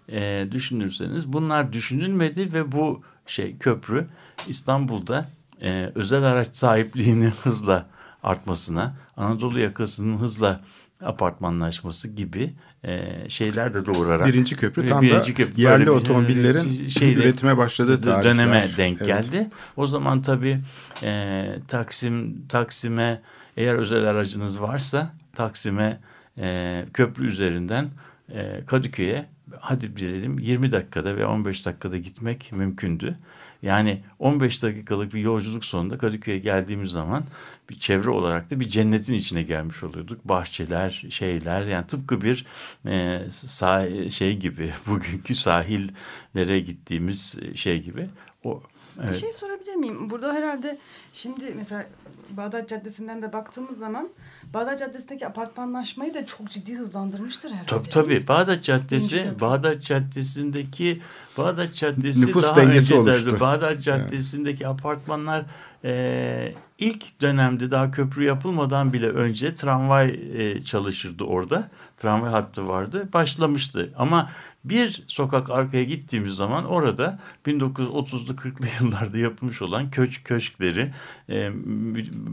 [0.10, 4.08] e, düşünürseniz bunlar düşünülmedi ve bu şey köprü
[4.48, 5.30] İstanbul'da
[5.62, 7.90] e, özel araç sahipliğini hızla
[8.24, 10.62] artmasına, Anadolu yakasının hızla
[11.02, 16.86] apartmanlaşması gibi e, şeyler de doğurarak Birinci köprü tam Birinci da köprü yerli bir, otomobillerin
[16.86, 18.24] e, şeyle, üretime başladığı tarihler.
[18.24, 19.08] döneme denk Evet.
[19.08, 19.50] geldi.
[19.78, 20.60] O zaman tabii
[21.04, 23.22] e, Taksim Taksim'e
[23.58, 26.00] eğer özel aracınız varsa Taksim'e
[26.38, 27.90] e, köprü üzerinden
[28.34, 29.26] e, Kadıköy'e
[29.60, 33.18] hadi bilelim 20 dakikada ve 15 dakikada gitmek mümkündü.
[33.62, 37.24] Yani 15 dakikalık bir yolculuk sonunda Kadıköy'e geldiğimiz zaman
[37.72, 40.26] bir çevre olarak da bir cennetin içine gelmiş oluyorduk.
[40.26, 42.46] Bahçeler, şeyler yani tıpkı bir
[42.86, 42.92] e,
[43.30, 48.10] sah- şey gibi bugünkü sahillere gittiğimiz şey gibi.
[48.44, 48.64] O
[48.98, 49.18] Bir evet.
[49.18, 50.10] şey sorabilir miyim?
[50.10, 50.78] Burada herhalde
[51.14, 51.86] şimdi mesela
[52.30, 54.10] Bağdat Caddesi'nden de baktığımız zaman
[54.54, 57.66] Bağdat Caddesi'ndeki apartmanlaşmayı da çok ciddi hızlandırmıştır herhalde.
[57.66, 58.28] Tabii tabii.
[58.28, 59.40] Bağdat Caddesi.
[59.40, 61.02] Bağdat Caddesi'ndeki
[61.38, 63.40] Bağdat Caddesi Nüfus daha dengesi önce de oluştu.
[63.40, 65.46] Bağdat Caddesi'ndeki apartmanlar
[65.84, 71.70] e, ilk dönemde daha köprü yapılmadan bile önce tramvay e, çalışırdı orada.
[71.98, 73.10] Tramvay hattı vardı.
[73.14, 73.94] Başlamıştı.
[73.98, 74.32] Ama
[74.64, 80.92] bir sokak arkaya gittiğimiz zaman orada 1930'lu 40'lı yıllarda yapılmış olan köşk köşkleri,
[81.30, 81.52] e,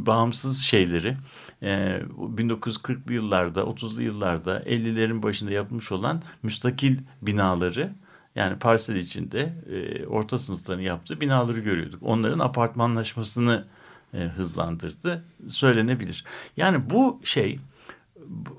[0.07, 1.17] bağımsız şeyleri,
[1.63, 2.01] e,
[2.37, 7.93] 1940'lı yıllarda, 30'lu yıllarda, 50'lerin başında yapılmış olan müstakil binaları
[8.35, 12.03] yani parsel içinde e, orta sınıfların yaptığı binaları görüyorduk.
[12.03, 13.67] Onların apartmanlaşmasını
[14.15, 16.25] e, hızlandırdı söylenebilir.
[16.57, 17.59] Yani bu şey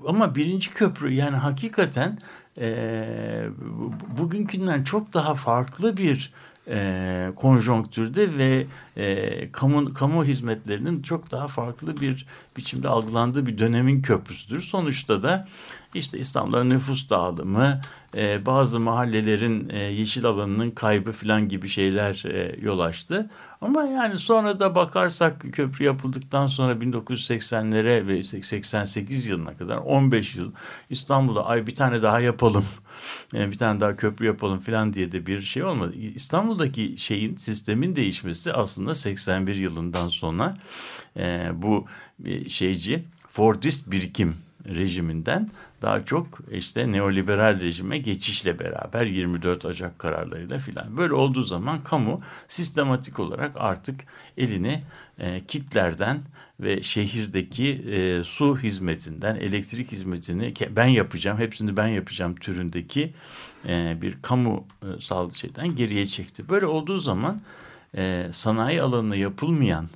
[0.06, 2.18] ama birinci köprü yani hakikaten
[2.60, 3.92] e, bu-
[4.22, 6.32] bugünkünden çok daha farklı bir
[6.68, 14.02] e, konjonktürde ve e, kamu, kamu hizmetlerinin çok daha farklı bir biçimde algılandığı bir dönemin
[14.02, 14.60] köprüsüdür.
[14.62, 15.48] Sonuçta da
[15.94, 17.80] işte İstanbul'da nüfus dağılımı,
[18.16, 23.30] e, bazı mahallelerin e, yeşil alanının kaybı falan gibi şeyler e, yol açtı.
[23.60, 30.52] Ama yani sonra da bakarsak köprü yapıldıktan sonra 1980'lere ve 88 yılına kadar 15 yıl
[30.90, 32.64] İstanbul'da ay bir tane daha yapalım,
[33.34, 35.92] e, bir tane daha köprü yapalım falan diye de bir şey olmadı.
[35.96, 40.56] İstanbul'daki şeyin sistemin değişmesi aslında 81 yılından sonra
[41.16, 41.86] e, bu
[42.24, 44.36] e, şeyci Fordist birikim
[44.68, 45.50] rejiminden
[45.82, 50.96] daha çok işte neoliberal rejime geçişle beraber 24 Ocak kararlarıyla filan.
[50.96, 54.00] Böyle olduğu zaman kamu sistematik olarak artık
[54.36, 54.82] elini
[55.18, 56.22] e, kitlerden
[56.60, 63.14] ve şehirdeki e, su hizmetinden, elektrik hizmetini ben yapacağım, hepsini ben yapacağım türündeki
[63.68, 66.48] e, bir kamu e, şeyden geriye çekti.
[66.48, 67.40] Böyle olduğu zaman
[67.96, 69.88] e, sanayi alanına yapılmayan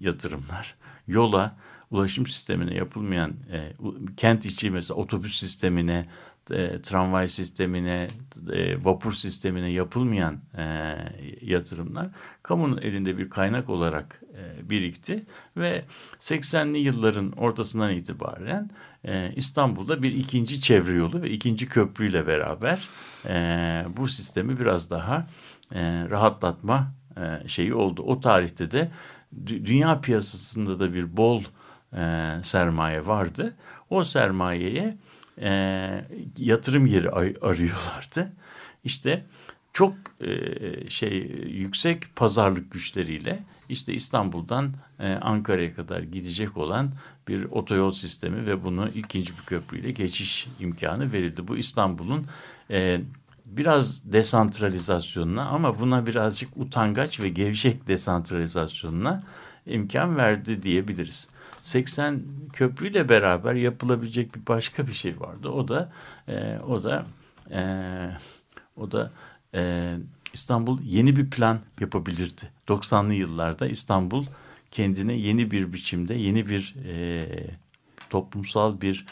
[0.00, 0.74] yatırımlar,
[1.08, 1.56] yola,
[1.94, 3.72] ulaşım sistemine yapılmayan e,
[4.16, 6.06] kent içi mesela otobüs sistemine,
[6.50, 8.08] e, tramvay sistemine,
[8.52, 10.94] e, vapur sistemine yapılmayan e,
[11.40, 12.08] yatırımlar
[12.42, 15.24] kamunun elinde bir kaynak olarak e, birikti
[15.56, 15.84] ve
[16.18, 18.70] 80'li yılların ortasından itibaren
[19.04, 22.88] e, İstanbul'da bir ikinci çevre yolu ve ikinci köprüyle beraber
[23.26, 23.34] e,
[23.96, 25.26] bu sistemi biraz daha
[25.74, 28.02] e, rahatlatma e, şeyi oldu.
[28.02, 28.90] O tarihte de
[29.44, 31.42] dü- dünya piyasasında da bir bol
[31.94, 33.56] e, sermaye vardı.
[33.90, 34.96] O sermayeye
[35.40, 35.50] e,
[36.38, 38.32] yatırım yeri arıyorlardı.
[38.84, 39.24] İşte
[39.72, 40.30] çok e,
[40.90, 41.12] şey
[41.46, 46.90] yüksek pazarlık güçleriyle işte İstanbul'dan e, Ankara'ya kadar gidecek olan
[47.28, 51.48] bir otoyol sistemi ve bunu ikinci bir köprüyle geçiş imkanı verildi.
[51.48, 52.26] Bu İstanbul'un
[52.70, 53.00] e,
[53.44, 59.22] biraz desantralizasyonuna ama buna birazcık utangaç ve gevşek desantralizasyonuna
[59.66, 61.30] imkan verdi diyebiliriz.
[61.64, 62.22] 80
[62.52, 65.48] köprüyle beraber yapılabilecek bir başka bir şey vardı.
[65.48, 65.92] O da
[66.28, 67.06] e, o da
[67.50, 67.62] e,
[68.76, 69.12] o da
[69.54, 69.94] e,
[70.32, 72.42] İstanbul yeni bir plan yapabilirdi.
[72.68, 74.26] 90'lı yıllarda İstanbul
[74.70, 77.26] kendine yeni bir biçimde yeni bir e,
[78.10, 79.06] toplumsal bir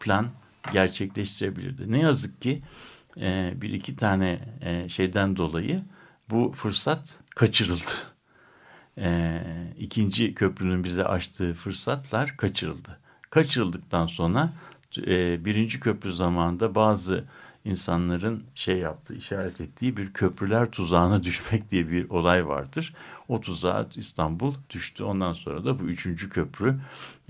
[0.00, 0.30] plan
[0.72, 1.92] gerçekleştirebilirdi.
[1.92, 2.62] Ne yazık ki
[3.20, 5.82] e, bir iki tane e, şeyden dolayı
[6.30, 8.15] bu fırsat kaçırıldı.
[8.98, 9.40] E,
[9.78, 12.98] ikinci köprünün bize açtığı fırsatlar kaçırıldı.
[13.30, 14.52] Kaçırıldıktan sonra
[15.06, 17.24] e, birinci köprü zamanında bazı
[17.66, 22.94] insanların şey yaptığı, işaret ettiği bir köprüler tuzağına düşmek diye bir olay vardır.
[23.28, 25.04] O tuzağa İstanbul düştü.
[25.04, 26.80] Ondan sonra da bu üçüncü köprü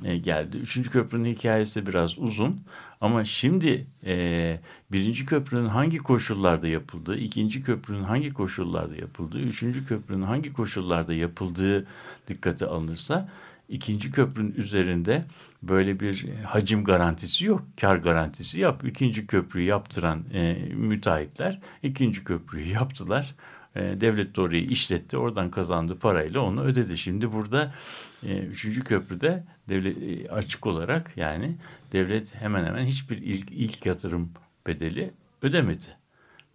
[0.05, 0.57] e, geldi.
[0.57, 2.61] Üçüncü köprünün hikayesi biraz uzun
[3.01, 4.61] ama şimdi e,
[4.93, 11.87] birinci köprünün hangi koşullarda yapıldığı, ikinci köprünün hangi koşullarda yapıldığı, üçüncü köprünün hangi koşullarda yapıldığı
[12.29, 13.29] dikkate alınırsa
[13.69, 15.25] ikinci köprünün üzerinde
[15.69, 17.63] böyle bir hacim garantisi yok.
[17.81, 18.85] Kar garantisi yap.
[18.85, 23.35] İkinci köprüyü yaptıran e, müteahhitler ikinci köprüyü yaptılar.
[23.77, 25.17] E, devlet de orayı işletti.
[25.17, 26.99] Oradan kazandığı parayla onu ödedi.
[26.99, 27.75] Şimdi burada
[28.23, 31.57] e, üçüncü köprüde devlet e, açık olarak yani
[31.93, 34.31] devlet hemen hemen hiçbir ilk, ilk yatırım
[34.67, 35.11] bedeli
[35.43, 35.85] ödemedi.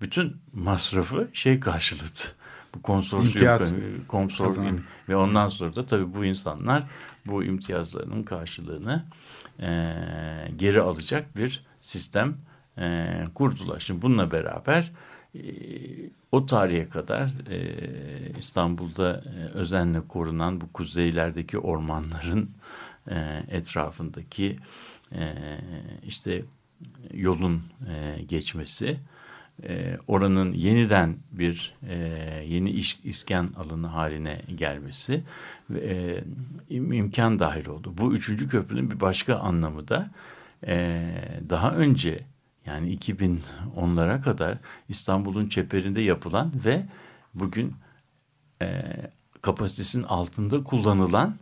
[0.02, 2.20] Bütün masrafı şey karşıladı.
[2.76, 3.46] Bu konsorsiyum
[4.74, 4.82] kazandı.
[5.10, 6.84] ve ondan sonra da tabii bu insanlar
[7.26, 9.04] bu imtiyazlarının karşılığını
[9.60, 9.68] e,
[10.56, 12.38] geri alacak bir sistem
[12.78, 13.80] e, kurdular.
[13.80, 14.92] Şimdi bununla beraber
[15.36, 15.42] e,
[16.32, 22.50] o tarihe kadar e, İstanbul'da e, özenle korunan bu kuzeylerdeki ormanların
[23.08, 24.60] e, etrafındaki
[25.16, 25.36] e,
[26.08, 26.44] işte
[27.14, 29.00] yolun e, geçmesi,
[29.64, 31.96] e, oranın yeniden bir e,
[32.48, 35.24] yeni iş, iskan alanı haline gelmesi
[35.76, 36.24] e,
[36.70, 37.94] im- imkan dahil oldu.
[37.98, 40.12] Bu üçüncü köprünün bir başka anlamı da
[40.68, 41.06] e,
[41.50, 42.26] daha önce
[42.66, 44.58] yani 2010'lara kadar
[44.90, 46.86] İstanbul'un çeperinde yapılan ve
[47.34, 47.74] bugün
[48.62, 48.84] e,
[49.42, 51.36] kapasitesinin altında kullanılan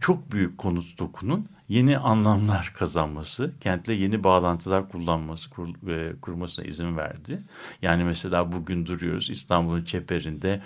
[0.00, 6.96] çok büyük konut stokunun yeni anlamlar kazanması, kentle yeni bağlantılar kullanması, kur, e, kurmasına izin
[6.96, 7.42] verdi.
[7.82, 10.60] Yani mesela bugün duruyoruz İstanbul'un çeperinde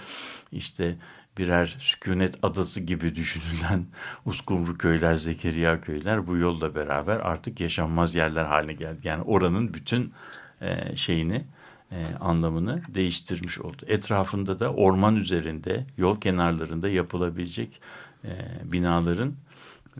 [0.52, 0.96] işte
[1.38, 3.86] birer sükunet adası gibi düşünülen
[4.24, 9.08] Uskumru köyler, Zekeriya köyler bu yolla beraber artık yaşanmaz yerler haline geldi.
[9.08, 10.12] Yani oranın bütün
[10.60, 11.44] e, şeyini
[11.92, 13.82] e, anlamını değiştirmiş oldu.
[13.86, 17.80] Etrafında da orman üzerinde, yol kenarlarında yapılabilecek
[18.28, 19.34] e, binaların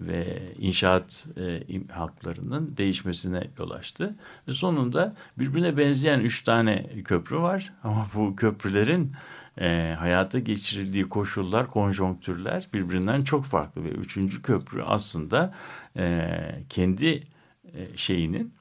[0.01, 4.17] ve inşaat e, haklarının değişmesine yol açtı.
[4.49, 9.13] Ve sonunda birbirine benzeyen üç tane köprü var ama bu köprülerin
[9.61, 15.55] e, hayata geçirildiği koşullar, konjonktürler birbirinden çok farklı ve üçüncü köprü aslında
[15.97, 16.31] e,
[16.69, 17.27] kendi
[17.75, 18.55] e, şeyinin,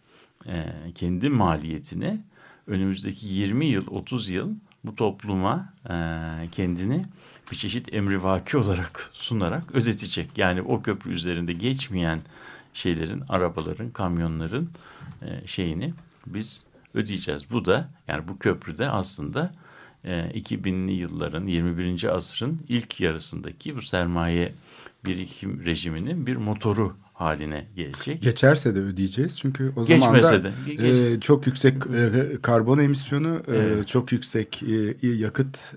[0.45, 2.21] e, kendi maliyetini
[2.67, 4.53] önümüzdeki 20 yıl, 30 yıl
[4.83, 5.93] bu topluma e,
[6.51, 7.05] kendini
[7.51, 10.37] bir çeşit emrivaki olarak sunarak ödetecek.
[10.37, 12.19] Yani o köprü üzerinde geçmeyen
[12.73, 14.69] şeylerin, arabaların, kamyonların
[15.21, 15.93] e, şeyini
[16.25, 17.51] biz ödeyeceğiz.
[17.51, 19.51] Bu da yani bu köprüde aslında
[20.03, 22.15] e, 2000'li yılların 21.
[22.15, 24.53] asrın ilk yarısındaki bu sermaye
[25.05, 28.21] birikim rejiminin bir motoru haline gelecek.
[28.21, 33.87] Geçerse de ödeyeceğiz çünkü o zaman da e, çok yüksek e, karbon emisyonu, e, Evet.
[33.87, 35.75] çok yüksek e, yakıt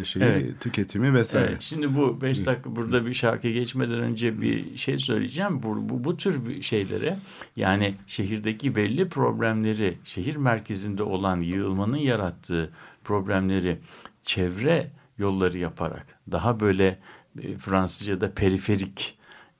[0.00, 0.60] e, şeyi Evet.
[0.60, 1.46] tüketimi vesaire.
[1.50, 5.62] Evet, şimdi bu beş dakika burada bir şarkı geçmeden önce bir şey söyleyeceğim.
[5.62, 7.16] Bu, bu, bu tür şeylere
[7.56, 12.70] yani şehirdeki belli problemleri, şehir merkezinde olan yığılmanın yarattığı
[13.04, 13.78] problemleri
[14.22, 16.98] çevre yolları yaparak daha böyle
[17.42, 19.17] e, Fransızca'da periferik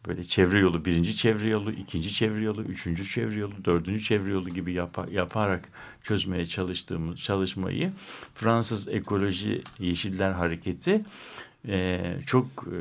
[0.09, 4.49] böyle çevre yolu, birinci çevre yolu, ikinci çevre yolu, üçüncü çevre yolu, dördüncü çevre yolu
[4.49, 5.69] gibi yapa- yaparak
[6.03, 7.93] çözmeye çalıştığımız çalışmayı
[8.35, 11.05] Fransız Ekoloji Yeşiller Hareketi
[11.69, 12.77] e, çok e,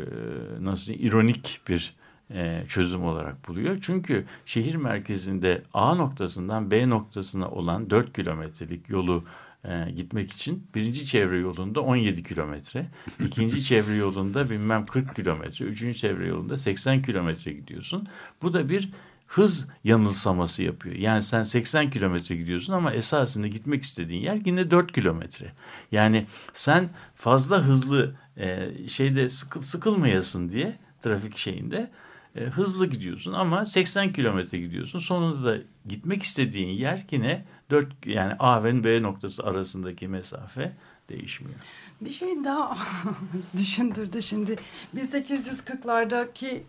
[0.64, 1.96] nasıl ironik bir
[2.34, 3.78] e, çözüm olarak buluyor.
[3.82, 9.24] Çünkü şehir merkezinde A noktasından B noktasına olan 4 kilometrelik yolu
[9.66, 12.86] e, gitmek için birinci çevre yolunda 17 kilometre,
[13.26, 18.08] ikinci çevre yolunda bilmem 40 kilometre, üçüncü çevre yolunda 80 kilometre gidiyorsun.
[18.42, 18.90] Bu da bir
[19.28, 20.96] hız yanılsaması yapıyor.
[20.96, 25.52] Yani sen 80 kilometre gidiyorsun ama esasında gitmek istediğin yer yine 4 kilometre.
[25.92, 31.92] Yani sen fazla hızlı e, şeyde sıkıl, sıkılmayasın diye trafik şeyinde
[32.36, 35.00] e, hızlı gidiyorsun ama 80 kilometre gidiyorsun.
[35.00, 40.72] Sonunda da gitmek istediğin yer yine 4 yani A ve B noktası arasındaki mesafe
[41.10, 41.60] değişmiyor.
[42.02, 42.78] Bir şey daha
[43.58, 44.56] düşündürdü şimdi.
[44.96, 46.62] 1840'lardaki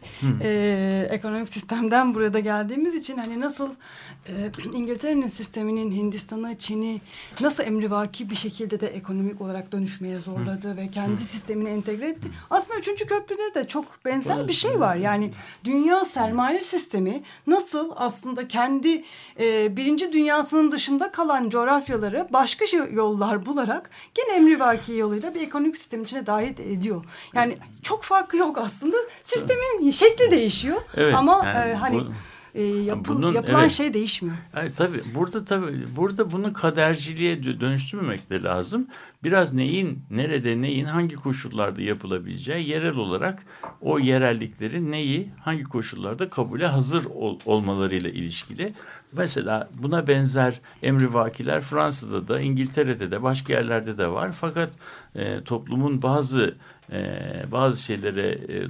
[0.42, 3.70] e, ekonomik sistemden burada geldiğimiz için hani nasıl
[4.28, 4.32] e,
[4.72, 7.00] İngiltere'nin sisteminin Hindistan'ı, Çin'i
[7.40, 12.28] nasıl emrivaki bir şekilde de ekonomik olarak dönüşmeye zorladı ve kendi sistemini entegre etti.
[12.50, 14.96] Aslında üçüncü köprüde de çok benzer bir şey var.
[14.96, 15.32] Yani
[15.64, 19.05] dünya sermaye sistemi nasıl aslında kendi
[19.40, 25.76] e, birinci dünyasının dışında kalan coğrafyaları başka şey, yollar bularak gene emrivaki yoluyla bir ekonomik
[25.76, 27.04] sistemin içine dahil ediyor.
[27.34, 28.96] Yani çok farkı yok aslında.
[29.22, 32.06] Sistemin şekli değişiyor Evet, ama yani e, hani bu-
[32.54, 33.70] e, yapı- bunun- yapılan evet.
[33.70, 34.36] şey değişmiyor.
[34.56, 38.86] Evet, tabii burada tabii burada bunu kaderciliğe dö- dönüştürmemek de lazım.
[39.24, 43.42] Biraz neyin, nerede, neyin, hangi koşullarda yapılabileceği yerel olarak
[43.80, 48.74] o yerelliklerin neyi, hangi koşullarda kabule hazır ol- olmalarıyla ilişkili
[49.12, 54.32] Mesela buna benzer emrivakiler Fransa'da da İngiltere'de de başka yerlerde de var.
[54.40, 54.74] Fakat
[55.14, 56.54] e, toplumun bazı
[56.92, 57.20] e,
[57.52, 58.66] bazı şeylere e,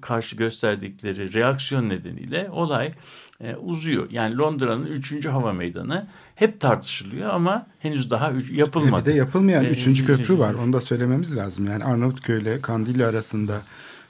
[0.00, 2.92] karşı gösterdikleri reaksiyon nedeniyle olay
[3.40, 4.10] e, uzuyor.
[4.10, 5.26] Yani Londra'nın 3.
[5.26, 9.06] hava meydanı hep tartışılıyor ama henüz daha üç, yapılmadı.
[9.06, 10.54] Bir de yapılmayan E, üçüncü köprü var.
[10.54, 11.66] Onu da söylememiz lazım.
[11.66, 13.62] Yani Arnavutköy ile Kandilli arasında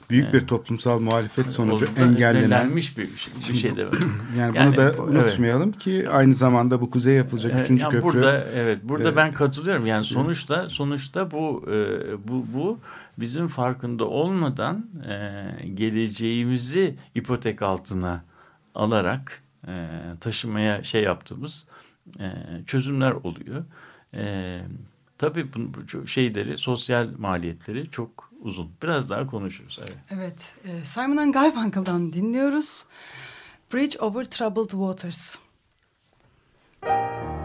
[0.09, 3.93] büyük bir toplumsal muhalefet sonucu Orada engellenen engellenmiş bir, şey- bir şey de var.
[4.37, 8.03] yani, Yani bunu da unutmayalım ki aynı zamanda bu kuzeye yapılacak Evet, üçüncü yani köprü
[8.03, 9.85] Burada evet burada e, ben katılıyorum.
[9.85, 11.77] Yani sonuçta sonuçta bu e,
[12.27, 12.79] bu bu
[13.19, 15.43] bizim farkında olmadan e,
[15.73, 18.23] geleceğimizi ipotek altına
[18.75, 19.87] alarak e,
[20.19, 21.65] taşımaya şey yaptığımız
[22.19, 22.33] e,
[22.65, 23.63] çözümler oluyor.
[24.13, 24.59] E,
[25.17, 28.71] tabii bu, bu şeyleri sosyal maliyetleri çok uzun.
[28.83, 29.79] Biraz daha konuşuruz.
[29.81, 29.97] Evet.
[30.09, 32.85] Evet, e, Simon and Garfunkel'dan dinliyoruz.
[33.73, 35.35] Bridge Over Troubled Waters.
[36.81, 37.38] When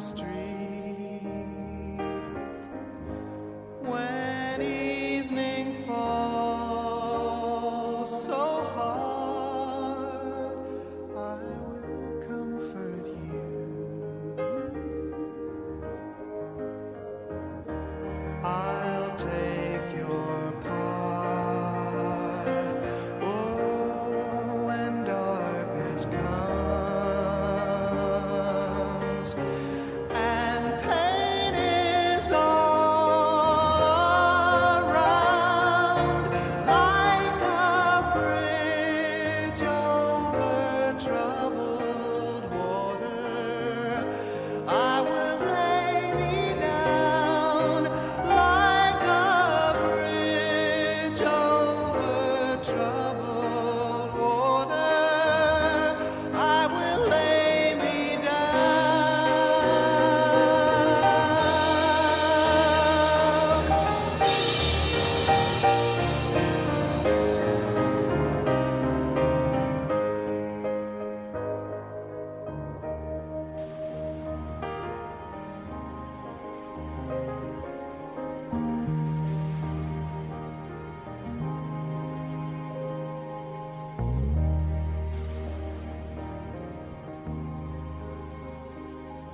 [0.00, 0.57] street,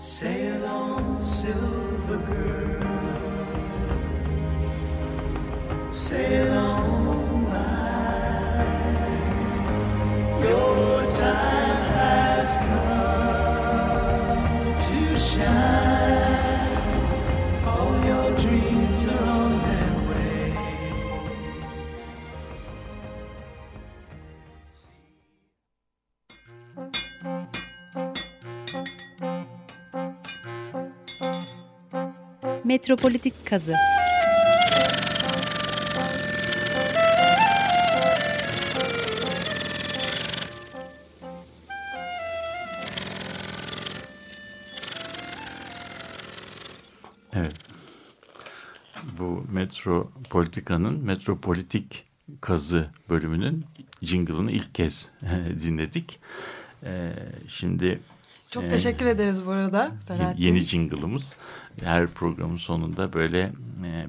[0.07, 2.85] Sail on, silver girl.
[5.91, 6.54] Sail
[32.75, 33.75] metropolitik kazı.
[47.33, 47.55] Evet.
[49.19, 52.05] Bu metro politikanın metropolitik
[52.41, 53.65] kazı bölümünün
[54.03, 55.11] jingle'ını ilk kez
[55.63, 56.21] dinledik.
[56.83, 57.13] Ee,
[57.49, 58.01] şimdi
[58.55, 60.43] çok e, teşekkür ederiz bu arada Selahattin.
[60.43, 61.37] yeni jingle'ımız
[61.83, 63.53] her programın sonunda böyle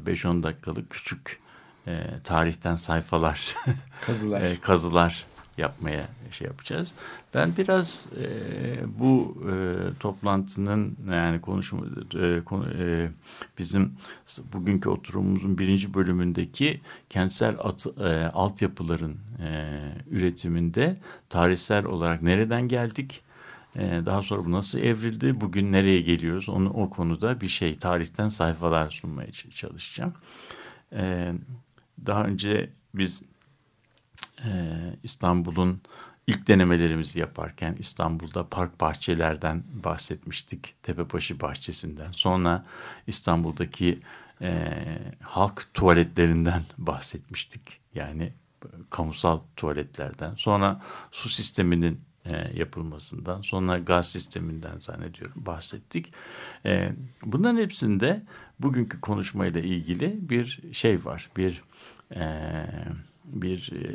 [0.08, 1.40] e, 5-10 dakikalık küçük
[1.88, 3.56] e, tarihten sayfalar
[4.02, 4.42] Kazılar.
[4.42, 5.26] e, kazılar
[5.58, 6.94] yapmaya şey yapacağız.
[7.34, 8.28] Ben biraz e,
[9.00, 9.54] bu e,
[10.00, 11.80] toplantının yani konuşma
[12.22, 13.10] e, konu, e,
[13.58, 13.94] bizim
[14.54, 19.80] bugünkü oturumumuzun birinci bölümündeki kentsel at, e, altyapıların e,
[20.12, 20.98] üretiminde
[21.30, 23.25] tarihsel olarak nereden geldik?
[23.76, 25.42] E, daha sonra bu nasıl evrildi?
[25.42, 26.50] Bugün nereye geliyoruz?
[26.50, 30.14] Onu o konuda bir şey tarihten sayfalar sunmaya çalışacağım.
[30.94, 31.32] E,
[32.06, 33.22] daha önce biz
[34.46, 34.50] e,
[35.04, 35.82] İstanbul'un
[36.28, 40.76] ilk denemelerimizi yaparken İstanbul'da park bahçelerden bahsetmiştik.
[40.84, 42.12] Tepebaşı bahçesinden.
[42.12, 42.66] Sonra
[43.08, 44.00] İstanbul'daki
[44.42, 44.72] e,
[45.22, 47.80] halk tuvaletlerinden bahsetmiştik.
[47.96, 48.34] Yani
[48.90, 50.36] kamusal tuvaletlerden.
[50.36, 53.42] Sonra su sisteminin e, yapılmasından.
[53.42, 56.14] Sonra gaz sisteminden zannediyorum bahsettik.
[56.66, 56.92] E,
[57.24, 58.22] bunların hepsinde
[58.60, 61.30] bugünkü konuşmayla ilgili bir şey var.
[61.38, 61.64] Bir
[62.16, 62.26] e,
[63.26, 63.86] bir e,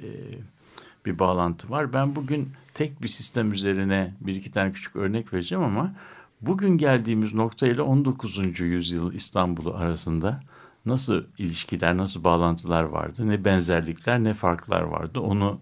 [1.06, 1.92] bir bağlantı var.
[1.92, 5.94] Ben bugün tek bir sistem üzerine bir iki tane küçük örnek vereceğim ama
[6.40, 8.60] bugün geldiğimiz nokta ile 19.
[8.60, 10.40] yüzyıl İstanbul'u arasında
[10.86, 15.60] nasıl ilişkiler, nasıl bağlantılar vardı, ne benzerlikler, ne farklar vardı onu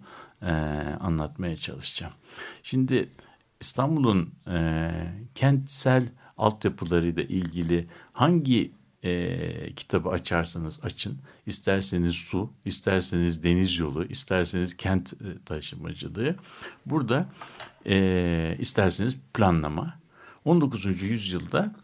[1.00, 2.12] anlatmaya çalışacağım.
[2.62, 3.08] Şimdi
[3.60, 4.90] İstanbul'un e,
[5.34, 8.72] kentsel altyapılarıyla ilgili hangi
[9.04, 11.18] e, kitabı açarsanız açın.
[11.46, 16.36] İsterseniz su, isterseniz deniz yolu, isterseniz kent e, taşımacılığı.
[16.86, 17.28] Burada
[17.86, 19.98] e, isterseniz planlama.
[20.44, 21.02] 19.
[21.02, 21.74] yüzyılda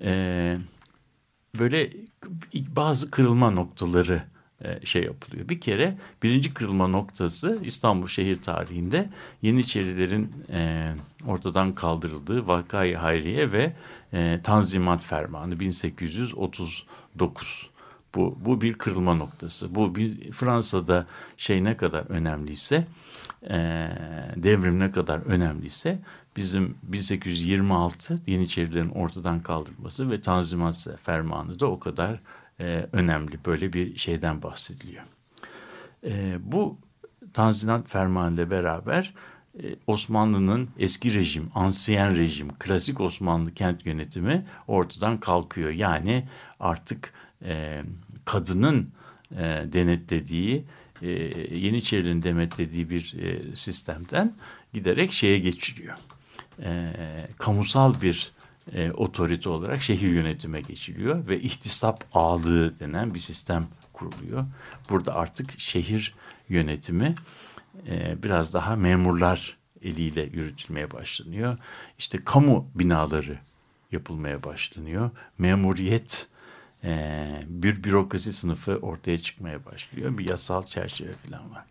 [0.00, 0.58] e,
[1.58, 1.92] böyle
[2.54, 4.22] bazı kırılma noktaları
[4.84, 5.48] şey yapılıyor.
[5.48, 9.08] Bir kere birinci kırılma noktası İstanbul şehir tarihinde
[9.42, 10.92] Yeniçerilerin e,
[11.26, 13.72] ortadan kaldırıldığı Vakayı Hayriye ve
[14.12, 17.70] e, Tanzimat Fermanı 1839.
[18.14, 19.74] Bu, bu bir kırılma noktası.
[19.74, 22.86] Bu bir, Fransa'da şey ne kadar önemliyse
[23.42, 23.56] e,
[24.36, 25.98] devrim ne kadar önemliyse
[26.36, 32.20] bizim 1826 Yeniçerilerin ortadan kaldırılması ve Tanzimat Fermanı da o kadar
[32.60, 33.38] e, önemli.
[33.46, 35.04] Böyle bir şeyden bahsediliyor.
[36.04, 36.78] E, bu
[37.32, 39.14] Tanzimat Fermanı ile beraber
[39.62, 45.70] e, Osmanlı'nın eski rejim, ansiyen rejim, klasik Osmanlı kent yönetimi ortadan kalkıyor.
[45.70, 46.28] Yani
[46.60, 47.12] artık
[47.44, 47.82] e,
[48.24, 48.90] kadının
[49.32, 49.42] e,
[49.72, 50.64] denetlediği,
[51.02, 51.08] e,
[51.56, 54.34] Yeniçerilerin denetlediği bir e, sistemden
[54.72, 55.96] giderek şeye geçiliyor.
[56.62, 56.92] E,
[57.38, 58.32] kamusal bir
[58.72, 64.44] e, otorite olarak şehir yönetime geçiliyor ve ihtisap ağlığı denen bir sistem kuruluyor.
[64.90, 66.14] Burada artık şehir
[66.48, 67.14] yönetimi
[67.86, 71.58] e, biraz daha memurlar eliyle yürütülmeye başlanıyor.
[71.98, 73.38] İşte kamu binaları
[73.92, 75.10] yapılmaya başlanıyor.
[75.38, 76.28] Memuriyet
[76.84, 80.18] e, bir bürokrasi sınıfı ortaya çıkmaya başlıyor.
[80.18, 81.64] Bir yasal çerçeve falan var.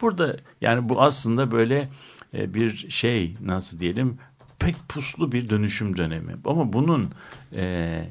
[0.00, 1.88] Burada yani bu aslında böyle
[2.34, 4.18] e, bir şey nasıl diyelim
[4.58, 6.36] pek puslu bir dönüşüm dönemi.
[6.44, 7.10] Ama bunun
[7.52, 8.04] e,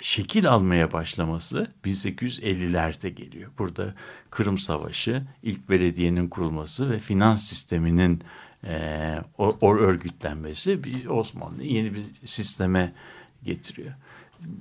[0.00, 3.50] şekil almaya başlaması 1850'lerde geliyor.
[3.58, 3.94] Burada
[4.30, 8.22] Kırım Savaşı, ilk belediyenin kurulması ve finans sisteminin
[8.64, 12.92] e, o, o örgütlenmesi bir Osmanlı yeni bir sisteme
[13.44, 13.92] getiriyor.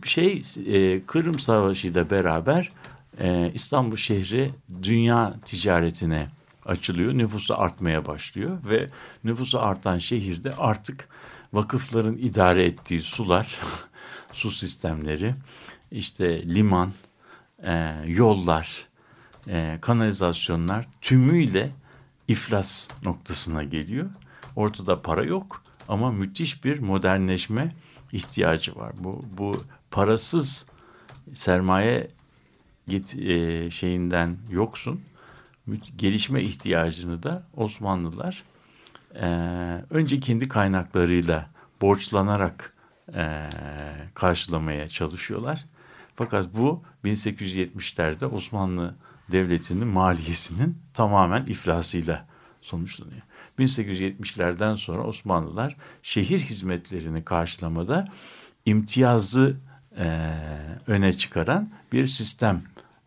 [0.04, 2.72] Şey e, Kırım Savaşı ile beraber
[3.20, 4.52] e, İstanbul şehri
[4.84, 6.28] dünya ticaretine
[6.66, 7.14] açılıyor.
[7.14, 8.90] Nüfusu artmaya başlıyor ve
[9.24, 11.08] nüfusu artan şehirde artık
[11.56, 13.60] vakıfların idare ettiği sular,
[14.34, 15.36] su sistemleri,
[15.92, 16.92] işte liman,
[17.64, 18.88] e, yollar,
[19.48, 21.72] e, kanalizasyonlar tümüyle
[22.28, 24.10] iflas noktasına geliyor.
[24.56, 27.72] Ortada para yok ama müthiş bir modernleşme
[28.12, 28.94] ihtiyacı var.
[29.00, 30.66] Bu, bu parasız
[31.34, 32.12] sermaye
[32.88, 35.02] get, e, şeyinden yoksun.
[35.98, 38.44] Gelişme ihtiyacını da Osmanlılar
[39.22, 39.28] e,
[39.90, 41.50] önce kendi kaynaklarıyla
[41.82, 42.74] borçlanarak
[43.14, 43.50] e,
[44.14, 45.66] karşılamaya çalışıyorlar.
[46.16, 48.96] Fakat bu 1870'lerde Osmanlı
[49.32, 52.26] Devleti'nin maliyesinin tamamen iflasıyla
[52.62, 53.22] sonuçlanıyor.
[53.60, 58.08] 1870'lerden sonra Osmanlılar şehir hizmetlerini karşılamada
[58.66, 59.58] imtiyazı
[59.98, 60.32] e,
[60.88, 62.64] öne çıkaran bir sistem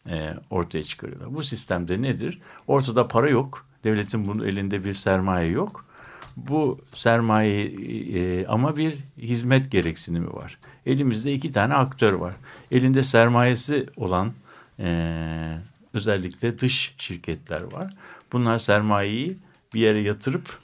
[0.06, 1.34] e, ortaya çıkarıyorlar.
[1.34, 2.40] Bu sistemde nedir?
[2.66, 3.66] Ortada para yok.
[3.84, 5.88] Devletin bunun elinde bir sermaye yok.
[6.49, 10.59] Bu sermaye e, ama bir hizmet gereksinimi var.
[10.86, 12.34] Elimizde iki tane aktör var.
[12.70, 14.32] Elinde sermayesi olan
[14.78, 15.59] e,
[15.95, 17.95] özellikle dış şirketler var.
[18.32, 19.36] Bunlar sermayeyi
[19.74, 20.59] bir yere yatırıp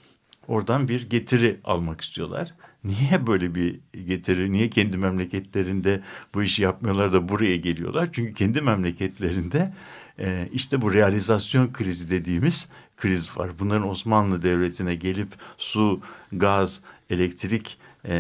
[0.48, 2.54] oradan bir getiri almak istiyorlar.
[2.84, 6.02] Niye böyle bir getiri, niye kendi memleketlerinde
[6.34, 8.08] bu işi yapmıyorlar da buraya geliyorlar?
[8.12, 9.72] Çünkü kendi memleketlerinde
[10.18, 13.50] e, işte bu realizasyon krizi dediğimiz kriz var.
[13.58, 15.28] Bunların Osmanlı Devleti'ne gelip
[15.58, 16.00] su,
[16.32, 16.80] gaz,
[17.10, 18.14] elektrik e,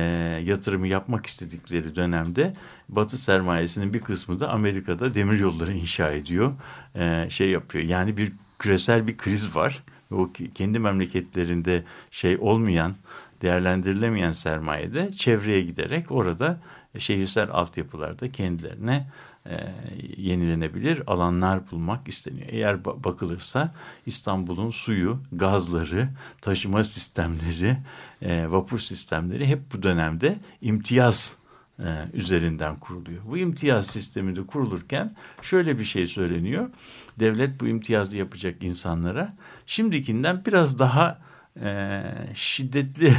[0.44, 2.52] yatırımı yapmak istedikleri dönemde
[2.88, 6.52] Batı sermayesinin bir kısmı da Amerika'da demir yolları inşa ediyor,
[6.94, 7.84] e, şey yapıyor.
[7.84, 9.82] Yani bir küresel bir kriz var.
[10.10, 12.94] O kendi memleketlerinde şey olmayan,
[13.42, 16.60] değerlendirilemeyen sermayede çevreye giderek orada
[16.98, 19.06] şehirsel altyapılarda kendilerine
[19.46, 19.74] e,
[20.16, 22.46] yenilenebilir alanlar bulmak isteniyor.
[22.50, 23.74] Eğer bakılırsa
[24.06, 26.08] İstanbul'un suyu, gazları,
[26.40, 27.76] taşıma sistemleri,
[28.22, 31.38] e, vapur sistemleri hep bu dönemde imtiyaz
[31.78, 33.22] e, üzerinden kuruluyor.
[33.26, 36.70] Bu imtiyaz sistemi de kurulurken şöyle bir şey söyleniyor.
[37.18, 39.36] Devlet bu imtiyazı yapacak insanlara
[39.66, 41.18] şimdikinden biraz daha
[41.60, 42.02] e,
[42.34, 43.12] şiddetli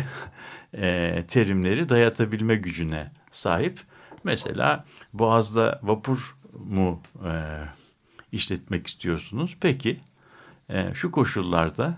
[0.78, 3.80] e, terimleri dayatabilme gücüne sahip.
[4.24, 7.32] Mesela Boğaz'da vapur mu e,
[8.32, 9.58] işletmek istiyorsunuz?
[9.60, 10.00] Peki
[10.70, 11.98] e, şu koşullarda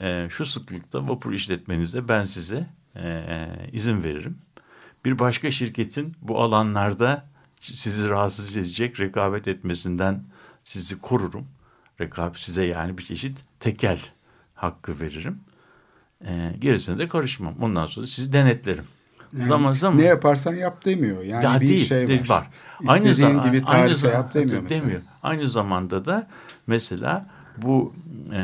[0.00, 4.38] e, şu sıklıkta vapur işletmenize ben size e, izin veririm.
[5.04, 7.26] Bir başka şirketin bu alanlarda
[7.60, 10.24] sizi rahatsız edecek rekabet etmesinden
[10.64, 11.46] sizi korurum.
[12.00, 13.98] Rekabet size yani bir çeşit tekel
[14.54, 15.40] hakkı veririm.
[16.24, 17.54] E, gerisine de karışmam.
[17.60, 18.84] Ondan sonra sizi denetlerim.
[19.32, 21.22] Yani zaman zaman ne yaparsan yap demiyor.
[21.22, 22.08] Yani ya bir değil, şey var.
[22.08, 22.50] değil, var.
[22.82, 24.80] İstediğin zam- gibi aynı tarife zam- yap demiyor mesela.
[24.80, 25.02] demiyor.
[25.22, 26.28] Aynı zamanda da
[26.66, 27.94] mesela bu
[28.32, 28.40] e,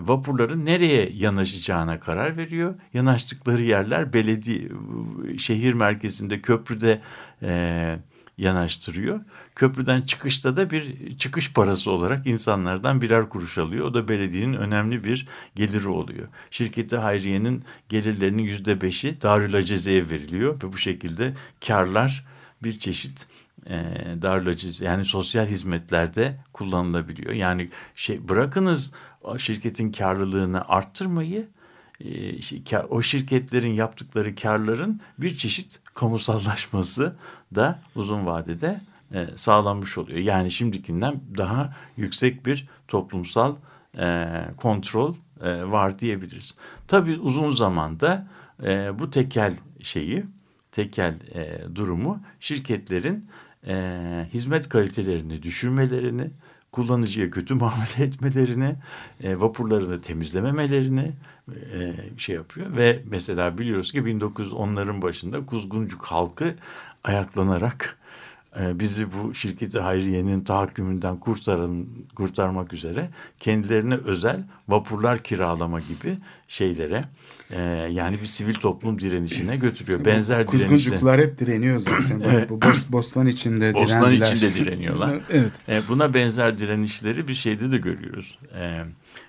[0.00, 2.74] vapurların nereye yanaşacağına karar veriyor.
[2.94, 4.68] Yanaştıkları yerler belediye
[5.38, 7.00] şehir merkezinde köprüde
[7.42, 7.98] e,
[8.38, 9.20] yanaştırıyor.
[9.56, 13.86] Köprüden çıkışta da bir çıkış parası olarak insanlardan birer kuruş alıyor.
[13.86, 16.28] O da belediyenin önemli bir geliri oluyor.
[16.50, 21.34] Şirketi Hayriye'nin gelirlerinin yüzde beşi Darül Aceze'ye veriliyor ve bu şekilde
[21.66, 22.24] karlar
[22.62, 23.28] bir çeşit
[23.66, 23.74] e,
[24.22, 27.32] Darül Aceze yani sosyal hizmetlerde kullanılabiliyor.
[27.32, 28.92] Yani şey bırakınız
[29.38, 31.48] şirketin karlılığını arttırmayı
[32.40, 37.16] şey, o şirketlerin yaptıkları karların bir çeşit kamusallaşması
[37.54, 38.80] da uzun vadede
[39.12, 40.18] e, sağlanmış oluyor.
[40.18, 43.56] Yani şimdikinden daha yüksek bir toplumsal
[43.98, 44.26] e,
[44.56, 46.56] kontrol e, var diyebiliriz.
[46.88, 48.28] Tabii uzun zamanda
[48.62, 50.24] e, bu tekel şeyi,
[50.72, 53.28] tekel e, durumu şirketlerin
[53.66, 56.30] e, hizmet kalitelerini düşürmelerini,
[56.72, 58.76] kullanıcıya kötü muamele etmelerini,
[59.22, 61.12] e, vapurlarını temizlememelerini
[61.48, 62.76] e, şey yapıyor.
[62.76, 66.54] Ve mesela biliyoruz ki 1910'ların başında Kuzguncuk halkı
[67.04, 67.98] ayaklanarak
[68.60, 77.04] bizi bu şirketi Hayriye'nin tahakkümünden kurtarın, kurtarmak üzere kendilerine özel vapurlar kiralama gibi şeylere
[77.50, 77.60] e,
[77.92, 80.04] yani bir sivil toplum direnişine götürüyor.
[80.04, 82.22] Benzer Kuzguncuklar hep direniyor zaten.
[82.26, 82.50] Evet.
[82.50, 84.26] Bu bos, bostan içinde Bostan direndiler.
[84.26, 85.20] içinde direniyorlar.
[85.30, 85.52] evet.
[85.68, 88.38] E, buna benzer direnişleri bir şeyde de görüyoruz.
[88.58, 88.82] E,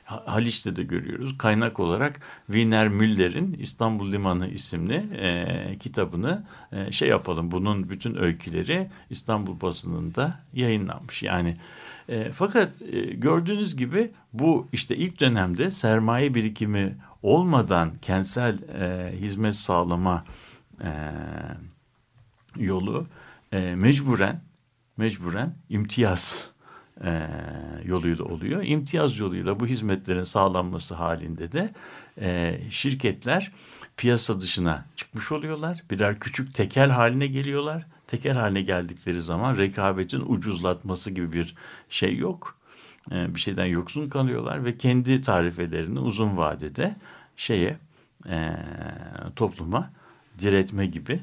[0.07, 1.37] Haliç'te de görüyoruz.
[1.37, 7.51] Kaynak olarak Wiener Müller'in İstanbul Limanı isimli e, kitabını e, şey yapalım.
[7.51, 11.23] Bunun bütün öyküleri İstanbul basınında yayınlanmış.
[11.23, 11.57] Yani
[12.09, 19.55] e, fakat e, gördüğünüz gibi bu işte ilk dönemde sermaye birikimi olmadan kentsel e, hizmet
[19.55, 20.25] sağlama
[20.81, 20.91] e,
[22.57, 23.07] yolu
[23.51, 24.41] e, mecburen
[24.97, 26.51] mecburen imtiyaz
[27.03, 27.27] e,
[27.85, 28.63] yoluyla oluyor.
[28.63, 31.73] İmtiyaz yoluyla bu hizmetlerin sağlanması halinde de
[32.21, 33.51] e, şirketler
[33.97, 35.83] piyasa dışına çıkmış oluyorlar.
[35.91, 37.85] Birer küçük tekel haline geliyorlar.
[38.07, 41.55] Tekel haline geldikleri zaman rekabetin ucuzlatması gibi bir
[41.89, 42.55] şey yok.
[43.11, 46.95] E, bir şeyden yoksun kalıyorlar ve kendi tarifelerini uzun vadede
[47.37, 47.77] şeye
[48.29, 48.55] e,
[49.35, 49.91] topluma
[50.39, 51.19] diretme gibi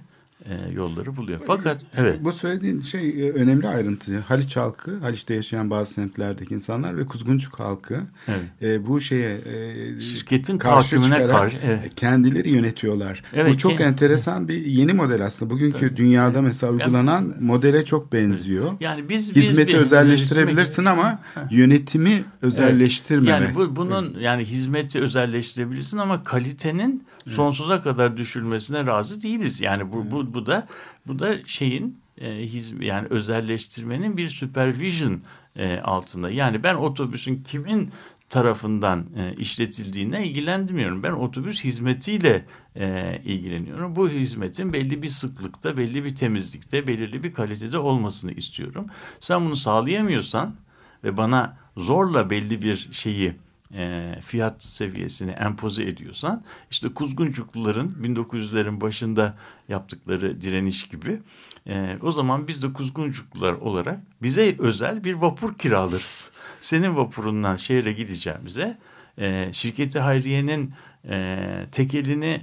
[0.49, 1.41] e, yolları buluyor.
[1.47, 2.19] Fakat evet.
[2.25, 4.19] Bu söylediğin şey e, önemli ayrıntı.
[4.19, 8.41] Haliç halkı, Haliç'te yaşayan bazı semtlerdeki insanlar ve Kuzguncuk halkı Evet.
[8.63, 11.95] e, bu şeye e, Şirketin karşı çıkarak karşı, evet.
[11.97, 13.23] kendileri yönetiyorlar.
[13.35, 15.51] Evet, bu çok ke- enteresan bir yeni model aslında.
[15.51, 18.71] Bugünkü dünyada mesela uygulanan modele çok benziyor.
[18.81, 21.19] Yani biz, biz Hizmeti bir- özelleştirebilirsin ama
[21.51, 23.31] yönetimi özelleştirmeme.
[23.31, 29.61] Yani bu, bunun yani hizmeti özelleştirebilirsin ama kalitenin sonsuza kadar düşülmesine razı değiliz.
[29.61, 30.67] Yani bu bu bu da
[31.07, 35.21] bu da şeyin e, hiz, yani özelleştirmenin bir supervision
[35.57, 36.31] e, altında.
[36.31, 37.91] Yani ben otobüsün kimin
[38.29, 41.03] tarafından e, işletildiğine ilgilenmiyorum.
[41.03, 42.47] Ben otobüs hizmetiyle
[42.77, 43.97] e, ilgileniyorum.
[43.97, 48.87] Bu hizmetin belli bir sıklıkta, belli bir temizlikte, belirli bir kalitede olmasını istiyorum.
[49.21, 50.57] Sen bunu sağlayamıyorsan
[51.05, 53.37] ve bana zorla belli bir şeyi
[53.75, 59.37] e, fiyat seviyesini empoze ediyorsan işte Kuzguncukluların 1900'lerin başında
[59.69, 61.21] yaptıkları direniş gibi
[61.67, 66.33] e, o zaman biz de Kuzguncuklular olarak bize özel bir vapur kiralarız.
[66.61, 68.79] Senin vapurundan şehre gideceğimize
[69.19, 70.73] e, şirketi Hayriye'nin
[71.09, 72.41] e, tekelini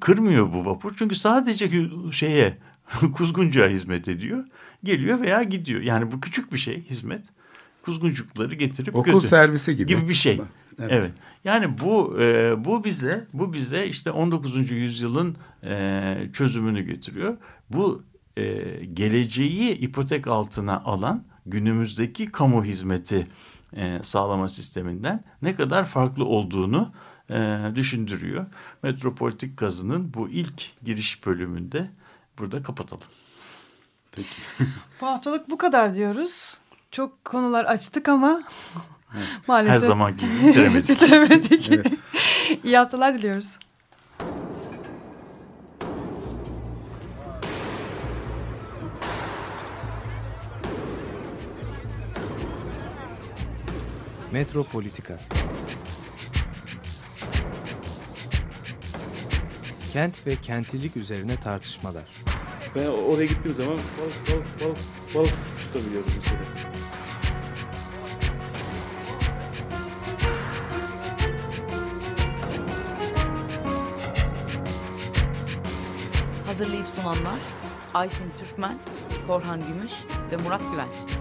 [0.00, 0.94] kırmıyor bu vapur.
[0.98, 1.70] Çünkü sadece
[2.12, 2.58] şeye
[3.14, 4.44] Kuzguncuğa hizmet ediyor.
[4.84, 5.80] Geliyor veya gidiyor.
[5.80, 7.24] Yani bu küçük bir şey hizmet.
[7.88, 9.28] Kuzguncukları getirip Okul götür.
[9.28, 9.88] servisi gibi.
[9.88, 10.40] gibi bir şey.
[10.78, 10.90] Evet.
[10.92, 11.10] Evet.
[11.44, 14.70] Yani bu e, bu bize bu bize işte 19.
[14.70, 17.36] yüzyılın e, çözümünü getiriyor.
[17.70, 18.02] Bu
[18.36, 18.44] e,
[18.92, 23.26] geleceği ipotek altına alan günümüzdeki kamu hizmeti
[23.76, 26.92] e, sağlama sisteminden ne kadar farklı olduğunu
[27.30, 28.46] e, düşündürüyor.
[28.82, 31.90] Metropolitik kazının bu ilk giriş bölümünde
[32.38, 33.06] burada kapatalım.
[35.00, 36.58] Bu haftalık bu kadar diyoruz.
[36.90, 38.42] Çok konular açtık ama
[39.46, 40.88] maalesef Her zaman gibi bitiremedik.
[40.88, 41.70] bitiremedik.
[41.72, 41.92] Evet.
[42.64, 43.58] İyi haftalar diliyoruz.
[54.32, 55.18] Metropolitika
[59.92, 62.04] Kent ve kentlilik üzerine tartışmalar.
[62.74, 64.78] Ben oraya gittiğim zaman balık balık balık
[65.14, 66.67] balık tutabiliyorum mesela.
[76.58, 77.38] Hazırlayıp sunanlar
[77.94, 78.78] Aysin Türkmen,
[79.26, 79.92] Korhan Gümüş
[80.32, 81.18] ve Murat Güvenç.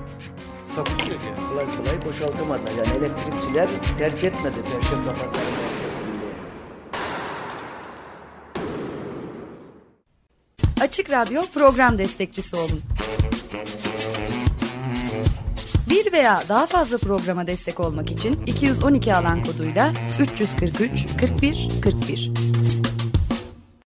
[0.75, 1.49] Takusuyor yani.
[1.49, 2.71] Kolay kolay boşaltamadılar.
[2.71, 6.27] Yani elektrikçiler terk etmedi Perşembe Pazarı merkezinde.
[10.81, 12.81] Açık Radyo program destekçisi olun.
[15.89, 22.31] Bir veya daha fazla programa destek olmak için 212 alan koduyla 343 41 41